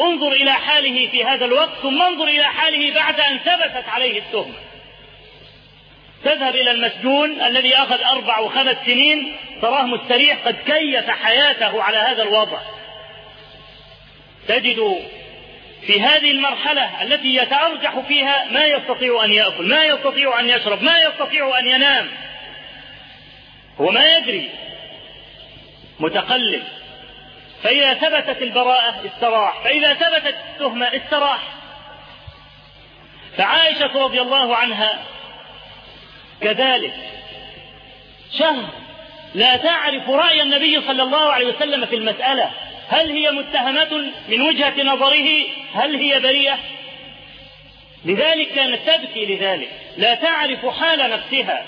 انظر 0.02 0.32
إلى 0.32 0.52
حاله 0.52 1.08
في 1.08 1.24
هذا 1.24 1.44
الوقت 1.44 1.78
ثم 1.82 2.02
انظر 2.02 2.24
إلى 2.24 2.44
حاله 2.44 2.94
بعد 2.94 3.20
أن 3.20 3.38
ثبتت 3.38 3.88
عليه 3.88 4.18
التهمة. 4.18 4.54
تذهب 6.24 6.54
إلى 6.54 6.70
المسجون 6.70 7.40
الذي 7.40 7.76
أخذ 7.76 8.00
أربع 8.02 8.38
وخمس 8.38 8.76
سنين 8.86 9.36
تراه 9.62 9.82
مستريح 9.82 10.38
قد 10.46 10.56
كيف 10.66 11.10
حياته 11.10 11.82
على 11.82 11.96
هذا 11.96 12.22
الوضع. 12.22 12.58
تجد 14.48 14.98
في 15.86 16.00
هذه 16.00 16.30
المرحلة 16.30 17.02
التي 17.02 17.36
يتأرجح 17.36 17.98
فيها 17.98 18.44
ما 18.50 18.64
يستطيع 18.64 19.24
أن 19.24 19.32
يأكل 19.32 19.68
ما 19.68 19.84
يستطيع 19.84 20.40
أن 20.40 20.48
يشرب 20.48 20.82
ما 20.82 20.98
يستطيع 20.98 21.58
أن 21.58 21.66
ينام. 21.66 22.08
هو 23.80 23.90
ما 23.90 24.16
يدري 24.16 24.50
متقلب. 26.00 26.62
فإذا 27.62 27.94
ثبتت 27.94 28.42
البراءة 28.42 29.06
استراح 29.06 29.62
فإذا 29.64 29.94
ثبتت 29.94 30.36
التهمة 30.50 30.86
استراح. 30.86 31.40
فعائشة 33.36 34.04
رضي 34.04 34.20
الله 34.20 34.56
عنها 34.56 34.98
كذلك. 36.40 36.94
شهر 38.38 38.68
لا 39.34 39.56
تعرف 39.56 40.10
رأي 40.10 40.42
النبي 40.42 40.80
صلى 40.80 41.02
الله 41.02 41.32
عليه 41.32 41.46
وسلم 41.46 41.86
في 41.86 41.96
المسألة. 41.96 42.50
هل 42.88 43.10
هي 43.10 43.30
متهمة 43.30 44.12
من 44.28 44.40
وجهة 44.42 44.82
نظره؟ 44.82 45.28
هل 45.74 45.96
هي 45.96 46.20
بريئة؟ 46.20 46.58
لذلك 48.04 48.48
كانت 48.54 48.90
تبكي 48.90 49.26
لذلك. 49.26 49.68
لا 49.96 50.14
تعرف 50.14 50.66
حال 50.66 51.10
نفسها. 51.10 51.66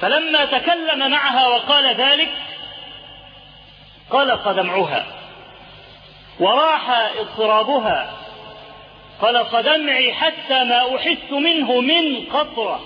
فلما 0.00 0.44
تكلم 0.44 1.10
معها 1.10 1.48
وقال 1.48 1.94
ذلك 1.94 2.28
قلق 4.10 4.52
دمعها 4.52 5.06
وراح 6.40 6.90
اضطرابها 7.18 8.20
قلق 9.20 9.60
دمعي 9.60 10.12
حتى 10.12 10.64
ما 10.64 10.96
أحس 10.96 11.30
منه 11.32 11.80
من 11.80 12.26
قطرة. 12.26 12.80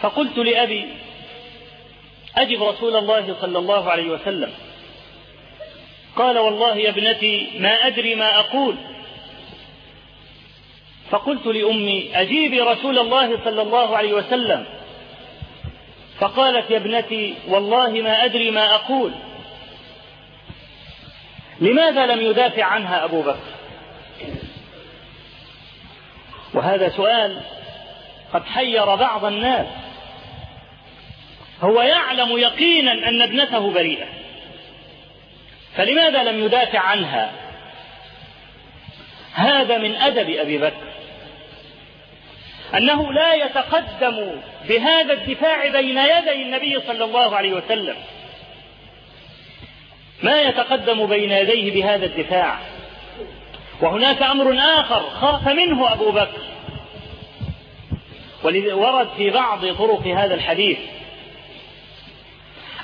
فقلت 0.00 0.38
لأبي 0.38 0.88
أجب 2.36 2.62
رسول 2.62 2.96
الله 2.96 3.36
صلى 3.40 3.58
الله 3.58 3.90
عليه 3.90 4.10
وسلم. 4.10 4.52
قال 6.16 6.38
والله 6.38 6.76
يا 6.76 6.90
ابنتي 6.90 7.50
ما 7.58 7.86
أدري 7.86 8.14
ما 8.14 8.38
أقول. 8.38 8.76
فقلت 11.10 11.46
لأمي 11.46 12.10
أجيبي 12.14 12.60
رسول 12.60 12.98
الله 12.98 13.44
صلى 13.44 13.62
الله 13.62 13.96
عليه 13.96 14.12
وسلم. 14.12 14.66
فقالت 16.20 16.70
يا 16.70 16.76
ابنتي 16.76 17.34
والله 17.48 17.90
ما 17.90 18.24
أدري 18.24 18.50
ما 18.50 18.74
أقول. 18.74 19.12
لماذا 21.60 22.06
لم 22.06 22.20
يدافع 22.20 22.64
عنها 22.64 23.04
أبو 23.04 23.22
بكر؟ 23.22 23.58
وهذا 26.54 26.88
سؤال 26.88 27.40
قد 28.32 28.44
حير 28.44 28.94
بعض 28.94 29.24
الناس. 29.24 29.66
هو 31.62 31.82
يعلم 31.82 32.38
يقينا 32.38 32.92
أن 32.92 33.22
ابنته 33.22 33.70
بريئة. 33.70 34.06
فلماذا 35.76 36.22
لم 36.22 36.44
يدافع 36.44 36.78
عنها؟ 36.78 37.32
هذا 39.34 39.78
من 39.78 39.94
أدب 39.94 40.30
أبي 40.30 40.58
بكر. 40.58 40.87
أنه 42.74 43.12
لا 43.12 43.34
يتقدم 43.34 44.40
بهذا 44.68 45.12
الدفاع 45.12 45.68
بين 45.68 45.98
يدي 45.98 46.42
النبي 46.42 46.80
صلى 46.86 47.04
الله 47.04 47.36
عليه 47.36 47.52
وسلم. 47.52 47.96
ما 50.22 50.42
يتقدم 50.42 51.06
بين 51.06 51.32
يديه 51.32 51.74
بهذا 51.74 52.06
الدفاع. 52.06 52.58
وهناك 53.80 54.22
أمر 54.22 54.58
آخر 54.58 55.10
خاف 55.10 55.48
منه 55.48 55.92
أبو 55.92 56.10
بكر. 56.10 56.42
ورد 58.74 59.08
في 59.16 59.30
بعض 59.30 59.66
طرق 59.66 60.06
هذا 60.06 60.34
الحديث. 60.34 60.78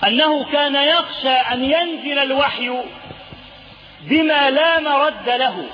أنه 0.07 0.45
كان 0.45 0.75
يخشى 0.75 1.29
أن 1.29 1.65
ينزل 1.65 2.19
الوحي 2.19 2.71
بما 4.01 4.51
لا 4.51 4.79
مرد 4.79 5.29
له. 5.29 5.65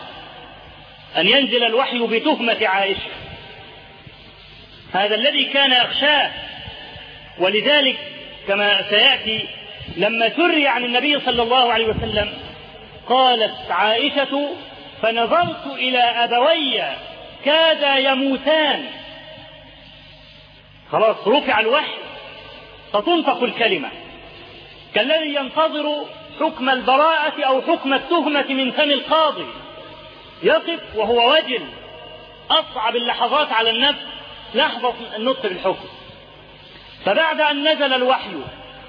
أن 1.16 1.28
ينزل 1.28 1.64
الوحي 1.64 2.06
بتهمة 2.06 2.66
عائشة. 2.66 3.10
هذا 4.92 5.14
الذي 5.14 5.44
كان 5.44 5.72
يخشاه. 5.72 6.30
ولذلك 7.38 7.98
كما 8.48 8.82
سيأتي 8.90 9.48
لما 9.96 10.28
سري 10.36 10.68
عن 10.68 10.84
النبي 10.84 11.20
صلى 11.20 11.42
الله 11.42 11.72
عليه 11.72 11.86
وسلم 11.86 12.32
قالت 13.08 13.70
عائشة 13.70 14.48
فنظرت 15.02 15.66
إلى 15.66 15.98
أبوي 15.98 16.82
كادا 17.44 17.96
يموتان؟ 17.96 18.84
خلاص 20.92 21.28
رفع 21.28 21.60
الوحي 21.60 21.98
فتنطق 22.92 23.42
الكلمة. 23.42 23.88
كالذي 24.94 25.34
ينتظر 25.34 26.06
حكم 26.40 26.70
البراءة 26.70 27.44
أو 27.44 27.62
حكم 27.62 27.94
التهمة 27.94 28.46
من 28.48 28.70
فم 28.70 28.90
القاضي. 28.90 29.46
يقف 30.42 30.80
وهو 30.94 31.32
وجل 31.32 31.66
أصعب 32.50 32.96
اللحظات 32.96 33.52
على 33.52 33.70
النفس. 33.70 34.02
لحظة 34.54 34.94
النطق 35.16 35.42
بالحكم. 35.42 35.88
فبعد 37.04 37.40
أن 37.40 37.68
نزل 37.68 37.92
الوحي 37.92 38.36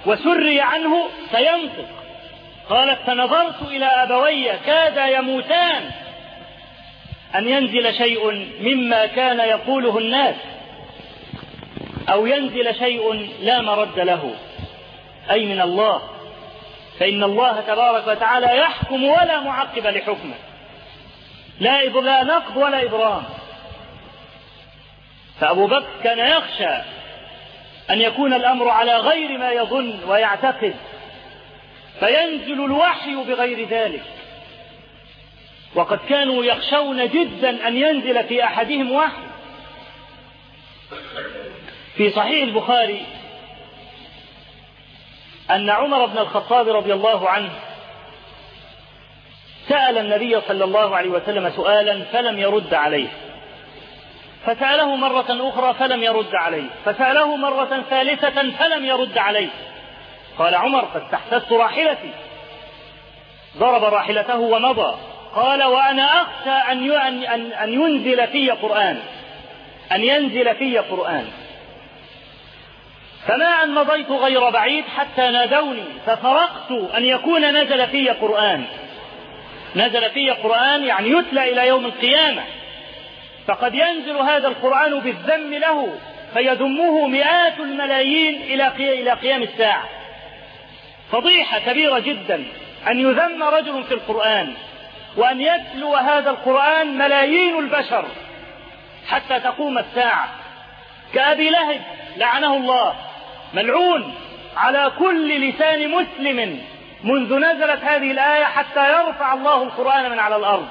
وسري 0.06 0.62
عنه 0.62 1.10
سينطق. 1.32 1.86
قالت 2.70 3.00
فنظرت 3.08 3.62
إلى 3.62 3.86
أبوي 3.86 4.50
كادا 4.66 5.06
يموتان. 5.06 5.92
أن 7.36 7.48
ينزل 7.48 7.94
شيء 7.94 8.52
مما 8.62 9.06
كان 9.06 9.40
يقوله 9.40 9.98
الناس. 9.98 10.36
أو 12.10 12.26
ينزل 12.26 12.76
شيء 12.76 13.30
لا 13.42 13.62
مرد 13.62 14.00
له. 14.00 14.36
أي 15.32 15.46
من 15.46 15.62
الله. 15.62 16.02
فإن 17.00 17.24
الله 17.24 17.62
تبارك 17.62 18.08
وتعالى 18.08 18.58
يحكم 18.58 19.04
ولا 19.04 19.40
معقب 19.40 19.88
لحكمه. 19.88 20.36
لا 21.60 21.84
لا 21.84 22.24
نقض 22.24 22.58
ولا 22.58 22.84
إبرام. 22.84 23.24
فأبو 25.42 25.68
بكر 25.68 25.88
كان 26.04 26.20
يخشى 26.20 26.84
أن 27.90 28.02
يكون 28.02 28.34
الأمر 28.34 28.70
على 28.70 28.98
غير 28.98 29.38
ما 29.38 29.52
يظن 29.52 30.04
ويعتقد 30.08 30.76
فينزل 32.00 32.66
الوحي 32.66 33.16
بغير 33.16 33.68
ذلك. 33.68 34.04
وقد 35.76 36.00
كانوا 36.10 36.44
يخشون 36.44 37.08
جدا 37.08 37.68
أن 37.68 37.78
ينزل 37.78 38.24
في 38.24 38.44
أحدهم 38.44 38.92
وحي. 38.92 39.22
في 41.96 42.10
صحيح 42.10 42.44
البخاري 42.44 43.06
أن 45.52 45.70
عمر 45.70 46.06
بن 46.06 46.18
الخطاب 46.18 46.70
رضي 46.70 46.94
الله 46.94 47.30
عنه 47.30 47.50
سأل 49.70 49.98
النبي 49.98 50.42
صلى 50.42 50.64
الله 50.64 50.96
عليه 50.96 51.10
وسلم 51.10 51.50
سؤالا 51.50 52.04
فلم 52.04 52.40
يرد 52.40 52.74
عليه. 52.74 53.31
فسأله 54.46 54.96
مرة 54.96 55.50
أخرى 55.50 55.74
فلم 55.74 56.04
يرد 56.04 56.36
عليه. 56.36 56.70
فسأله 56.86 57.36
مرة 57.36 57.84
ثالثة 57.90 58.52
فلم 58.52 58.86
يرد 58.86 59.18
عليه. 59.18 59.50
قال 60.38 60.56
عمر 60.56 60.86
فاستحسست 60.86 61.52
راحلتي. 61.52 62.12
ضرب 63.58 63.84
راحلته 63.84 64.40
ومضى 64.40 64.96
قال 65.36 65.64
وأنا 65.64 66.22
أخشى 66.22 66.72
أن 66.72 66.92
أن 66.92 67.52
أن 67.52 67.74
ينزل 67.74 68.28
في 68.28 68.50
قرآن. 68.50 69.00
أن 69.92 70.04
ينزل 70.04 70.56
في 70.56 70.78
قرآن. 70.78 71.28
فما 73.28 73.64
أن 73.64 73.74
مضيت 73.74 74.12
غير 74.12 74.50
بعيد 74.50 74.86
حتى 74.98 75.30
نادوني 75.30 75.84
ففرقت 76.06 76.72
أن 76.72 77.06
يكون 77.06 77.62
نزل 77.62 77.88
في 77.88 78.10
قرآن. 78.10 78.66
نزل 79.76 80.10
في 80.10 80.30
قرآن 80.30 80.86
يعني 80.86 81.10
يتلى 81.10 81.52
إلى 81.52 81.68
يوم 81.68 81.86
القيامة. 81.86 82.44
فقد 83.48 83.76
ينزل 83.76 84.18
هذا 84.18 84.48
القرآن 84.48 85.00
بالذم 85.00 85.54
له 85.54 85.98
فيذمه 86.34 87.08
مئات 87.08 87.60
الملايين 87.60 88.42
إلى 88.42 89.12
قيام 89.12 89.44
الساعة. 89.44 89.84
فضيحة 91.12 91.60
كبيرة 91.60 92.00
جدا 92.00 92.44
أن 92.88 93.00
يذم 93.00 93.44
رجل 93.44 93.84
في 93.84 93.94
القرآن 93.94 94.54
وأن 95.18 95.42
يتلو 95.42 95.96
هذا 95.96 96.30
القرآن 96.30 96.98
ملايين 96.98 97.60
البشر 97.60 98.06
حتى 99.08 99.40
تقوم 99.40 99.78
الساعة. 99.78 100.30
كأبي 101.14 101.50
لهب 101.50 101.82
لعنه 102.18 102.58
الله 102.58 102.96
ملعون 103.54 104.16
على 104.58 104.92
كل 105.00 105.50
لسان 105.50 105.90
مسلم 105.90 106.60
منذ 107.04 107.36
نزلت 107.40 107.84
هذه 107.84 108.12
الآية 108.12 108.44
حتى 108.44 108.94
يرفع 108.94 109.34
الله 109.34 109.64
القرآن 109.64 110.12
من 110.12 110.20
على 110.20 110.36
الأرض. 110.36 110.68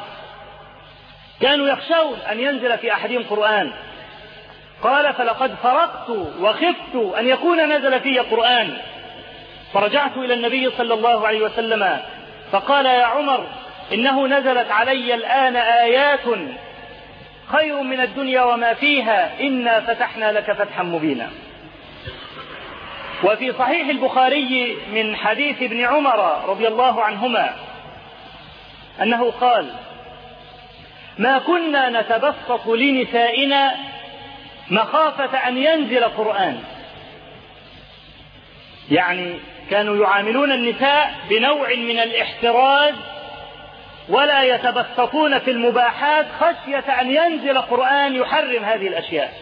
كانوا 1.43 1.69
يخشون 1.69 2.19
أن 2.31 2.41
ينزل 2.41 2.79
في 2.79 2.93
أحدهم 2.93 3.23
قرآن. 3.23 3.73
قال 4.83 5.15
فلقد 5.15 5.55
فرقت 5.63 6.11
وخفت 6.41 7.15
أن 7.19 7.27
يكون 7.29 7.77
نزل 7.77 8.01
في 8.01 8.19
قرآن. 8.19 8.77
فرجعت 9.75 10.17
إلى 10.17 10.35
النبي 10.35 10.71
صلى 10.71 10.95
الله 10.95 11.27
عليه 11.27 11.41
وسلم 11.41 12.01
فقال 12.53 12.87
يا 12.87 13.05
عمر 13.05 13.47
إنه 13.93 14.27
نزلت 14.27 14.71
علي 14.71 15.15
الآن 15.15 15.57
آيات 15.57 16.25
خير 17.47 17.83
من 17.83 18.01
الدنيا 18.01 18.43
وما 18.43 18.75
فيها 18.75 19.41
إنا 19.41 19.81
فتحنا 19.81 20.33
لك 20.33 20.53
فتحا 20.53 20.83
مبينا. 20.83 21.31
وفي 23.25 23.53
صحيح 23.53 23.89
البخاري 23.89 24.77
من 24.93 25.17
حديث 25.17 25.63
ابن 25.63 25.85
عمر 25.85 26.45
رضي 26.49 26.69
الله 26.69 27.03
عنهما 27.03 27.55
أنه 29.03 29.31
قال 29.31 29.71
ما 31.19 31.39
كنا 31.39 32.01
نتبسط 32.01 32.67
لنسائنا 32.67 33.75
مخافة 34.71 35.49
أن 35.49 35.59
ينزل 35.59 36.05
قرآن. 36.05 36.63
يعني 38.91 39.35
كانوا 39.71 40.05
يعاملون 40.05 40.53
النساء 40.53 41.15
بنوع 41.31 41.75
من 41.75 41.99
الاحتراز 41.99 42.95
ولا 44.09 44.43
يتبسطون 44.43 45.39
في 45.39 45.51
المباحات 45.51 46.27
خشية 46.41 47.01
أن 47.01 47.11
ينزل 47.11 47.59
قرآن 47.59 48.15
يحرم 48.17 48.65
هذه 48.65 48.89
الأشياء. 48.89 49.33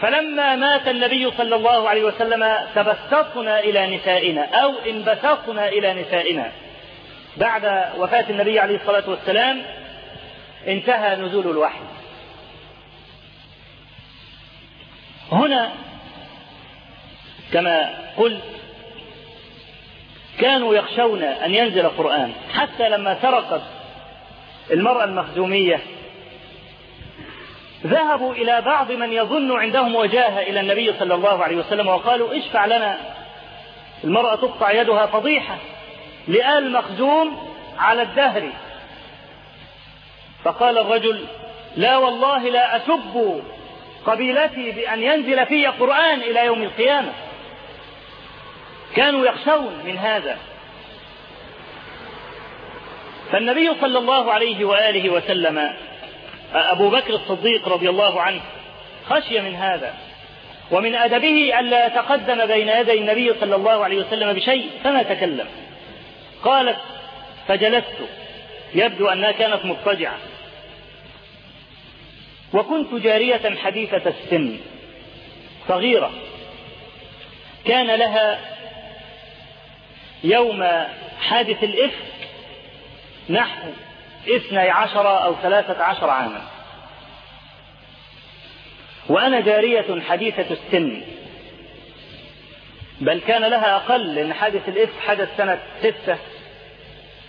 فلما 0.00 0.56
مات 0.56 0.88
النبي 0.88 1.30
صلى 1.30 1.56
الله 1.56 1.88
عليه 1.88 2.04
وسلم 2.04 2.56
تبسطنا 2.74 3.60
إلى 3.60 3.96
نسائنا 3.96 4.44
أو 4.54 4.74
انبسطنا 4.90 5.68
إلى 5.68 5.94
نسائنا. 5.94 6.52
بعد 7.36 7.84
وفاة 7.98 8.24
النبي 8.30 8.60
عليه 8.60 8.76
الصلاة 8.76 9.10
والسلام 9.10 9.62
انتهى 10.66 11.16
نزول 11.16 11.50
الوحي. 11.50 11.84
هنا 15.32 15.72
كما 17.52 17.94
قلت 18.16 18.44
كانوا 20.38 20.74
يخشون 20.74 21.22
أن 21.22 21.54
ينزل 21.54 21.80
القرآن. 21.80 22.32
حتى 22.54 22.88
لما 22.88 23.22
سرقت 23.22 23.62
المرأة 24.70 25.04
المخزومية 25.04 25.80
ذهبوا 27.86 28.34
إلى 28.34 28.60
بعض 28.60 28.92
من 28.92 29.12
يظن 29.12 29.60
عندهم 29.60 29.94
وجاهة 29.94 30.42
إلى 30.42 30.60
النبي 30.60 30.92
صلى 30.98 31.14
الله 31.14 31.44
عليه 31.44 31.56
وسلم 31.56 31.88
وقالوا 31.88 32.38
اشفع 32.38 32.66
لنا. 32.66 32.98
المرأة 34.04 34.34
تقطع 34.36 34.70
يدها 34.70 35.06
فضيحة 35.06 35.58
لآل 36.28 36.72
مخزوم 36.72 37.54
على 37.78 38.02
الدهر. 38.02 38.52
فقال 40.46 40.78
الرجل 40.78 41.24
لا 41.76 41.96
والله 41.96 42.48
لا 42.48 42.76
أسب 42.76 43.42
قبيلتي 44.06 44.70
بأن 44.70 45.02
ينزل 45.02 45.46
في 45.46 45.66
قرآن 45.66 46.20
إلى 46.20 46.44
يوم 46.44 46.62
القيامة. 46.62 47.12
كانوا 48.96 49.26
يخشون 49.26 49.82
من 49.84 49.98
هذا. 49.98 50.38
فالنبي 53.32 53.70
صلى 53.80 53.98
الله 53.98 54.32
عليه 54.32 54.64
وآله 54.64 55.10
وسلم 55.10 55.72
أبو 56.54 56.90
بكر 56.90 57.14
الصديق 57.14 57.68
رضي 57.68 57.88
الله 57.90 58.22
عنه 58.22 58.40
خشي 59.10 59.40
من 59.40 59.54
هذا. 59.54 59.94
ومن 60.70 60.94
أدبه 60.94 61.60
ألا 61.60 61.86
يتقدم 61.86 62.46
بين 62.46 62.68
يدي 62.68 62.98
النبي 62.98 63.34
صلى 63.40 63.56
الله 63.56 63.84
عليه 63.84 63.96
وسلم 63.96 64.32
بشيء 64.32 64.70
فما 64.84 65.02
تكلم. 65.02 65.46
قالت 66.44 66.78
فجلست. 67.48 67.96
يبدو 68.74 69.08
أنها 69.08 69.32
كانت 69.32 69.64
مضطجعة. 69.64 70.18
وكنت 72.54 72.94
جارية 72.94 73.56
حديثة 73.56 74.02
السن 74.10 74.58
صغيرة. 75.68 76.10
كان 77.64 77.86
لها 77.86 78.40
يوم 80.24 80.64
حادث 81.20 81.64
الإفك 81.64 82.28
نحو 83.30 83.68
اثني 84.28 84.58
عشر 84.58 85.24
أو 85.24 85.34
ثلاثة 85.42 85.82
عشر 85.84 86.10
عاما. 86.10 86.42
وأنا 89.08 89.40
جارية 89.40 90.00
حديثة 90.00 90.46
السن 90.50 91.02
بل 93.00 93.20
كان 93.20 93.44
لها 93.44 93.76
أقل 93.76 94.14
لأن 94.14 94.34
حادث 94.34 94.68
الإفك 94.68 95.00
حدث 95.00 95.36
سنة 95.36 95.58
ستة 95.80 96.18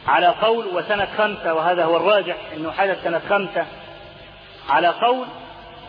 على 0.08 0.28
قول 0.28 0.66
وسنة 0.68 1.08
خمسة 1.18 1.54
وهذا 1.54 1.86
هو 1.86 1.98
الراجح 1.98 2.36
أنه 2.56 2.72
حدث 2.72 3.04
سنة 3.04 3.22
خمسة. 3.30 3.66
على 4.70 4.88
قول 4.88 5.28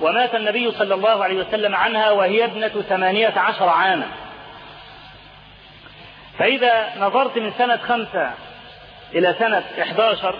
ومات 0.00 0.34
النبي 0.34 0.72
صلى 0.72 0.94
الله 0.94 1.24
عليه 1.24 1.36
وسلم 1.36 1.74
عنها 1.74 2.10
وهي 2.10 2.44
ابنة 2.44 2.68
ثمانية 2.68 3.34
عشر 3.36 3.68
عاما. 3.68 4.06
فإذا 6.38 6.92
نظرت 6.98 7.38
من 7.38 7.52
سنة 7.58 7.76
خمسة 7.76 8.34
إلى 9.14 9.34
سنة 9.38 9.64
11 9.82 10.34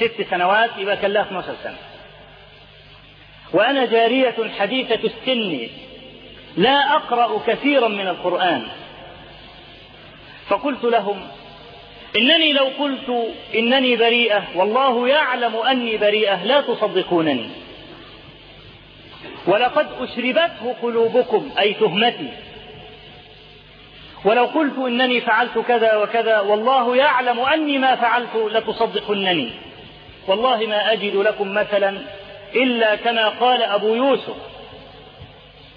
ست 0.00 0.26
سنوات 0.30 0.70
يبقى 0.78 0.96
كان 0.96 1.12
لها 1.12 1.22
12 1.22 1.54
سنة. 1.62 1.76
وأنا 3.52 3.86
جارية 3.86 4.50
حديثة 4.58 5.00
السن 5.04 5.68
لا 6.56 6.96
أقرأ 6.96 7.40
كثيرا 7.46 7.88
من 7.88 8.08
القرآن. 8.08 8.62
فقلت 10.48 10.84
لهم 10.84 11.28
إنني 12.16 12.52
لو 12.52 12.70
قلت 12.78 13.34
إنني 13.54 13.96
بريئة 13.96 14.42
والله 14.54 15.08
يعلم 15.08 15.56
أني 15.56 15.96
بريئة 15.96 16.44
لا 16.44 16.60
تصدقونني. 16.60 17.61
ولقد 19.46 19.86
أشربته 20.00 20.74
قلوبكم 20.82 21.50
أي 21.58 21.74
تهمتي. 21.74 22.32
ولو 24.24 24.44
قلت 24.44 24.78
إنني 24.78 25.20
فعلت 25.20 25.58
كذا 25.58 25.96
وكذا 25.96 26.40
والله 26.40 26.96
يعلم 26.96 27.40
أني 27.40 27.78
ما 27.78 27.96
فعلت 27.96 28.36
لتصدقنني. 28.36 29.50
والله 30.28 30.66
ما 30.66 30.92
أجد 30.92 31.14
لكم 31.14 31.54
مثلا 31.54 31.98
إلا 32.54 32.96
كما 32.96 33.28
قال 33.28 33.62
أبو 33.62 33.94
يوسف. 33.94 34.36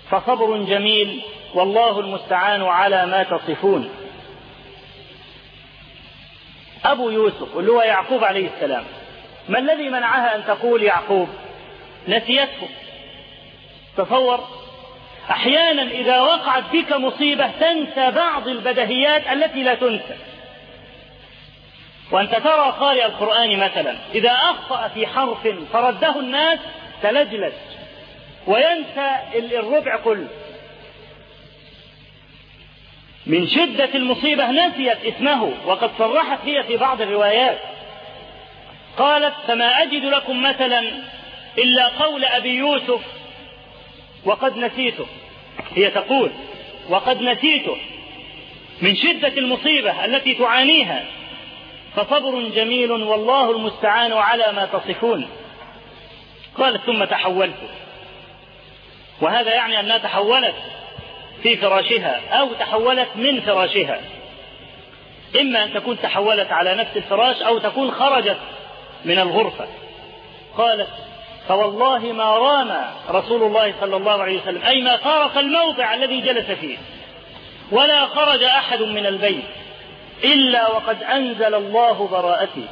فصبر 0.10 0.58
جميل 0.58 1.22
والله 1.54 2.00
المستعان 2.00 2.64
على 2.64 3.06
ما 3.06 3.24
تصفون. 3.24 3.90
أبو 6.86 7.10
يوسف 7.10 7.58
اللي 7.58 7.72
هو 7.72 7.82
يعقوب 7.82 8.24
عليه 8.24 8.50
السلام 8.56 8.84
ما 9.50 9.60
الذي 9.60 9.90
منعها 9.90 10.36
أن 10.36 10.46
تقول 10.46 10.84
يعقوب؟ 10.84 11.30
نسيته. 12.08 12.70
تصور 13.98 14.48
أحيانا 15.32 15.82
إذا 15.82 16.22
وقعت 16.22 16.64
بك 16.74 16.94
مصيبة 16.94 17.48
تنسى 17.60 18.12
بعض 18.12 18.48
البدهيات 18.48 19.28
التي 19.28 19.64
لا 19.64 19.76
تنسى. 19.76 20.16
وأنت 22.12 22.36
ترى 22.36 22.76
قارئ 22.80 23.06
القرآن 23.06 23.60
مثلا 23.60 23.96
إذا 24.14 24.32
أخطأ 24.32 24.88
في 24.88 25.08
حرف 25.08 25.48
فرده 25.74 26.20
الناس 26.20 26.60
تلجلج 27.02 27.54
وينسى 28.48 29.12
الربع 29.36 29.98
كله. 29.98 30.28
من 33.26 33.48
شدة 33.48 33.96
المصيبة 33.96 34.52
نسيت 34.52 35.06
اسمه 35.06 35.54
وقد 35.66 35.92
صرحت 35.98 36.40
هي 36.46 36.64
في 36.64 36.78
بعض 36.78 37.02
الروايات. 37.02 37.60
قالت 38.98 39.34
فما 39.48 39.84
أجد 39.84 40.06
لكم 40.06 40.42
مثلا 40.44 40.80
إلا 41.58 41.88
قول 41.88 42.26
أبي 42.26 42.50
يوسف 42.50 43.02
وقد 44.26 44.58
نسيته. 44.58 45.06
هي 45.76 45.92
تقول 45.92 46.32
وقد 46.90 47.22
نسيته. 47.22 47.78
من 48.82 48.96
شدة 48.96 49.28
المصيبة 49.28 50.06
التي 50.06 50.34
تعانيها. 50.34 51.06
فصبر 51.96 52.50
جميل 52.56 52.92
والله 52.92 53.52
المستعان 53.52 54.14
على 54.14 54.52
ما 54.52 54.66
تصفون. 54.66 55.30
قالت 56.58 56.82
ثم 56.82 57.04
تحولت. 57.04 57.70
وهذا 59.22 59.54
يعني 59.54 59.80
أنها 59.80 59.98
تحولت 59.98 60.56
في 61.44 61.58
فراشها 61.58 62.40
أو 62.40 62.54
تحولت 62.54 63.10
من 63.16 63.42
فراشها. 63.42 64.02
إما 65.42 65.64
أن 65.64 65.74
تكون 65.74 66.02
تحولت 66.02 66.52
على 66.52 66.76
نفس 66.76 66.98
الفراش 66.98 67.42
أو 67.42 67.60
تكون 67.60 67.92
خرجت 67.92 68.38
من 69.06 69.20
الغرفة. 69.20 69.68
قالت 70.58 70.90
فوالله 71.48 72.00
ما 72.00 72.38
رام 72.38 72.72
رسول 73.10 73.44
الله 73.44 73.74
صلى 73.82 73.98
الله 73.98 74.22
عليه 74.22 74.42
وسلم 74.42 74.62
أي 74.62 74.82
ما 74.82 74.98
فارق 74.98 75.38
الموضع 75.38 75.94
الذي 75.94 76.22
جلس 76.22 76.52
فيه. 76.52 76.78
ولا 77.72 78.06
خرج 78.06 78.44
أحد 78.44 78.82
من 78.82 79.06
البيت 79.06 79.44
إلا 80.24 80.68
وقد 80.68 81.04
أنزل 81.04 81.56
الله 81.56 82.08
براءتي 82.08 82.68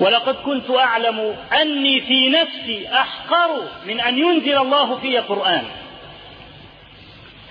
ولقد 0.00 0.34
كنت 0.34 0.70
أعلم 0.70 1.36
أني 1.60 2.00
في 2.00 2.28
نفسي 2.28 2.88
أحقر 2.92 3.62
من 3.86 4.00
أن 4.00 4.18
ينزل 4.18 4.58
الله 4.58 4.98
في 4.98 5.18
قرآن 5.18 5.64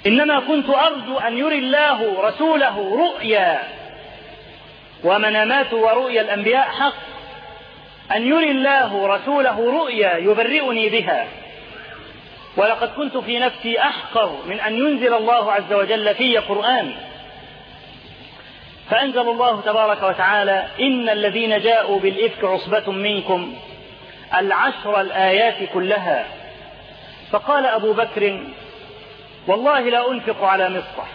إنما 0.07 0.39
كنت 0.39 0.69
أرجو 0.69 1.17
أن 1.17 1.37
يري 1.37 1.57
الله 1.57 2.21
رسوله 2.21 2.97
رؤيا 2.97 3.63
ومنامات 5.03 5.73
ورؤيا 5.73 6.21
الأنبياء 6.21 6.67
حق. 6.69 6.93
أن 8.11 8.27
يري 8.27 8.51
الله 8.51 9.07
رسوله 9.07 9.71
رؤيا 9.81 10.17
يبرئني 10.17 10.89
بها. 10.89 11.27
ولقد 12.57 12.89
كنت 12.89 13.17
في 13.17 13.39
نفسي 13.39 13.79
أحقر 13.79 14.37
من 14.45 14.59
أن 14.59 14.77
ينزل 14.77 15.13
الله 15.13 15.51
عز 15.51 15.73
وجل 15.73 16.15
في 16.15 16.37
قرآن. 16.37 16.91
فأنزل 18.89 19.29
الله 19.29 19.61
تبارك 19.61 20.03
وتعالى 20.03 20.67
إن 20.79 21.09
الذين 21.09 21.59
جاءوا 21.59 21.99
بالإفك 21.99 22.43
عصبة 22.43 22.91
منكم 22.91 23.53
العشر 24.37 25.01
الآيات 25.01 25.69
كلها. 25.73 26.25
فقال 27.31 27.65
أبو 27.65 27.93
بكر 27.93 28.39
والله 29.47 29.79
لا 29.79 30.11
أنفق 30.11 30.43
على 30.43 30.69
مصطح 30.69 31.07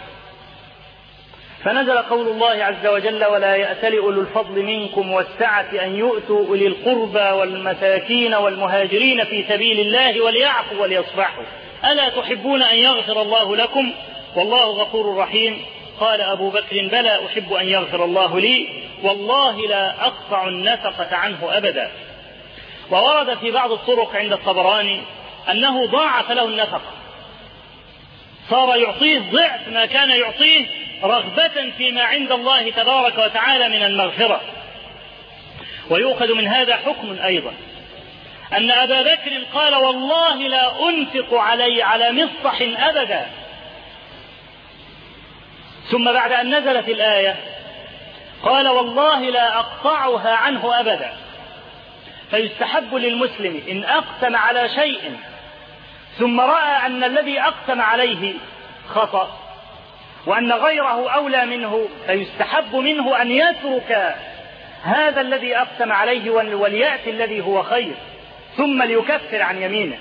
فنزل 1.63 1.97
قول 1.97 2.27
الله 2.27 2.63
عز 2.63 2.87
وجل 2.87 3.25
ولا 3.25 3.55
يأتل 3.55 3.97
أولو 3.97 4.21
الفضل 4.21 4.63
منكم 4.63 5.11
والسعة 5.11 5.69
أن 5.83 5.95
يؤتوا 5.95 6.47
أولي 6.47 6.67
القربى 6.67 7.39
والمساكين 7.39 8.33
والمهاجرين 8.33 9.23
في 9.23 9.45
سبيل 9.49 9.79
الله 9.79 10.21
وليعفوا 10.21 10.81
وليصفحوا. 10.81 11.43
ألا 11.85 12.09
تحبون 12.09 12.61
أن 12.61 12.75
يغفر 12.75 13.21
الله 13.21 13.55
لكم؟ 13.55 13.93
والله 14.35 14.65
غفور 14.65 15.17
رحيم. 15.17 15.61
قال 15.99 16.21
أبو 16.21 16.49
بكر 16.49 16.87
بلى 16.91 17.25
أحب 17.25 17.53
أن 17.53 17.67
يغفر 17.67 18.05
الله 18.05 18.39
لي؟ 18.39 18.67
والله 19.03 19.67
لا 19.67 20.05
أقطع 20.05 20.47
النفقة 20.47 21.15
عنه 21.15 21.57
أبدا. 21.57 21.91
وورد 22.91 23.37
في 23.37 23.51
بعض 23.51 23.71
الطرق 23.71 24.15
عند 24.15 24.33
الطبراني 24.33 25.01
أنه 25.51 25.85
ضاعف 25.85 26.31
له 26.31 26.45
النفقة. 26.45 26.91
صار 28.49 28.75
يعطيه 28.75 29.19
ضعف 29.19 29.67
ما 29.67 29.85
كان 29.85 30.09
يعطيه 30.09 30.65
رغبة 31.03 31.71
فيما 31.77 32.03
عند 32.03 32.31
الله 32.31 32.71
تبارك 32.71 33.17
وتعالى 33.17 33.69
من 33.69 33.83
المغفرة. 33.83 34.41
ويؤخذ 35.89 36.33
من 36.33 36.47
هذا 36.47 36.75
حكم 36.77 37.19
أيضا. 37.23 37.53
أن 38.53 38.71
أبا 38.71 39.01
بكر 39.01 39.43
قال 39.53 39.75
والله 39.75 40.35
لا 40.35 40.89
أنفق 40.89 41.33
علي 41.33 41.83
على 41.83 42.11
مصطح 42.11 42.61
أبدا. 42.61 43.25
ثم 45.91 46.13
بعد 46.13 46.31
أن 46.31 46.55
نزلت 46.55 46.89
الآية 46.89 47.35
قال 48.43 48.67
والله 48.67 49.19
لا 49.19 49.59
أقطعها 49.59 50.35
عنه 50.35 50.79
أبدا. 50.79 51.13
فيستحب 52.31 52.95
للمسلم 52.95 53.63
إن 53.69 53.83
أقسم 53.83 54.35
على 54.35 54.69
شيء 54.69 55.17
ثم 56.19 56.41
رأى 56.41 56.85
أن 56.85 57.03
الذي 57.03 57.41
أقسم 57.41 57.81
عليه 57.81 58.33
خطأ. 58.89 59.40
وأن 60.25 60.51
غيره 60.51 61.09
أولى 61.09 61.45
منه 61.45 61.87
فيستحب 62.07 62.75
منه 62.75 63.21
أن 63.21 63.31
يترك 63.31 64.15
هذا 64.83 65.21
الذي 65.21 65.57
أقسم 65.57 65.91
عليه 65.91 66.29
وليأتي 66.55 67.09
الذي 67.09 67.41
هو 67.41 67.63
خير 67.63 67.93
ثم 68.57 68.83
ليكفر 68.83 69.41
عن 69.41 69.61
يمينه. 69.61 69.97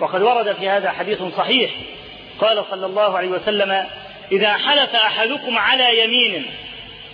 وقد 0.00 0.22
ورد 0.22 0.52
في 0.52 0.68
هذا 0.68 0.90
حديث 0.90 1.22
صحيح. 1.22 1.70
قال 2.40 2.64
صلى 2.70 2.86
الله 2.86 3.16
عليه 3.16 3.28
وسلم 3.28 3.86
إذا 4.32 4.52
حلف 4.52 4.94
أحدكم 4.94 5.58
على 5.58 6.04
يمين 6.04 6.46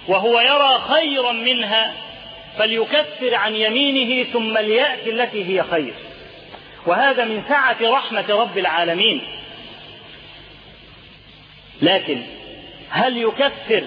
وهو 0.08 0.40
يرى 0.40 0.80
خيرا 0.88 1.32
منها 1.32 1.92
فليكفر 2.58 3.34
عن 3.34 3.54
يمينه 3.54 4.24
ثم 4.32 4.58
ليأتي 4.58 5.10
التي 5.10 5.44
هي 5.44 5.62
خير. 5.62 5.94
وهذا 6.86 7.24
من 7.24 7.42
سعة 7.48 7.76
رحمة 7.82 8.24
رب 8.30 8.58
العالمين. 8.58 9.39
لكن 11.82 12.22
هل 12.90 13.18
يكفر 13.18 13.84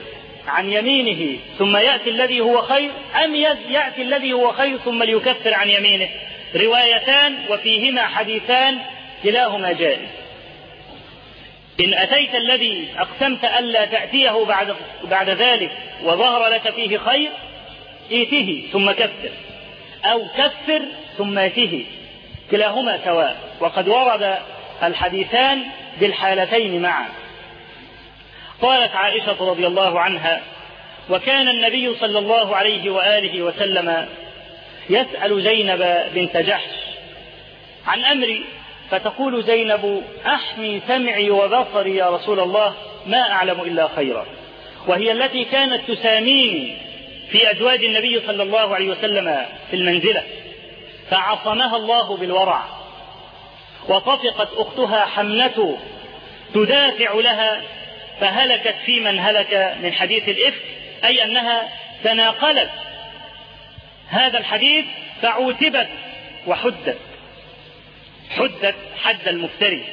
عن 0.47 0.69
يمينه 0.69 1.39
ثم 1.57 1.77
يأتي 1.77 2.09
الذي 2.09 2.41
هو 2.41 2.61
خير؟ 2.61 2.91
أم 3.23 3.35
يأتي 3.69 4.01
الذي 4.01 4.33
هو 4.33 4.51
خير 4.51 4.77
ثم 4.77 5.03
ليكفر 5.03 5.53
عن 5.53 5.69
يمينه؟ 5.69 6.09
روايتان 6.55 7.35
وفيهما 7.49 8.01
حديثان 8.01 8.79
كلاهما 9.23 9.71
جائز 9.71 10.09
إن 11.79 11.93
أتيت 11.93 12.35
الذي 12.35 12.87
أقسمت 12.97 13.45
ألا 13.45 13.85
تأتيه 13.85 14.45
بعد, 14.45 14.75
بعد 15.03 15.29
ذلك 15.29 15.71
وظهر 16.03 16.47
لك 16.47 16.73
فيه 16.73 16.97
خير 16.97 17.31
ائته 18.11 18.63
ثم 18.71 18.91
كفر 18.91 19.29
أو 20.05 20.25
كفر 20.37 20.81
ثم 21.17 21.37
ائته. 21.37 21.85
كلاهما 22.51 22.99
سواء. 23.05 23.37
وقد 23.59 23.87
ورد 23.87 24.37
الحديثان 24.83 25.63
بالحالتين 25.99 26.81
معا. 26.81 27.05
قالت 28.61 28.95
عائشة 28.95 29.49
رضي 29.49 29.67
الله 29.67 29.99
عنها 29.99 30.41
وكان 31.09 31.47
النبي 31.47 31.95
صلى 31.95 32.19
الله 32.19 32.55
عليه 32.55 32.89
وآله 32.89 33.41
وسلم 33.41 34.07
يسأل 34.89 35.43
زينب 35.43 36.03
بنت 36.15 36.37
جحش 36.37 36.75
عن 37.87 38.03
أمري 38.03 38.43
فتقول 38.91 39.43
زينب 39.43 40.03
أحمي 40.25 40.81
سمعي 40.87 41.31
وبصري 41.31 41.95
يا 41.95 42.09
رسول 42.09 42.39
الله 42.39 42.73
ما 43.05 43.31
أعلم 43.31 43.61
إلا 43.61 43.87
خيرا. 43.95 44.25
وهي 44.87 45.11
التي 45.11 45.45
كانت 45.45 45.91
تساميني 45.91 46.77
في 47.31 47.51
أزواج 47.51 47.83
النبي 47.83 48.21
صلى 48.27 48.43
الله 48.43 48.75
عليه 48.75 48.89
وسلم 48.89 49.45
في 49.69 49.75
المنزلة 49.75 50.23
فعصمها 51.09 51.77
الله 51.77 52.17
بالورع 52.17 52.63
وطفقت 53.89 54.47
أختها 54.57 55.05
حمنة 55.05 55.77
تدافع 56.53 57.13
لها 57.13 57.61
فهلكت 58.19 58.75
في 58.85 58.99
من 58.99 59.19
هلك 59.19 59.77
من 59.81 59.93
حديث 59.93 60.29
الإفك 60.29 60.63
أي 61.05 61.23
أنها 61.23 61.69
تناقلت. 62.03 62.69
هذا 64.09 64.37
الحديث 64.37 64.85
فعوتبت 65.21 65.87
وحدت 66.47 66.97
حدت 68.29 68.75
حد 69.03 69.27
المفتري. 69.27 69.83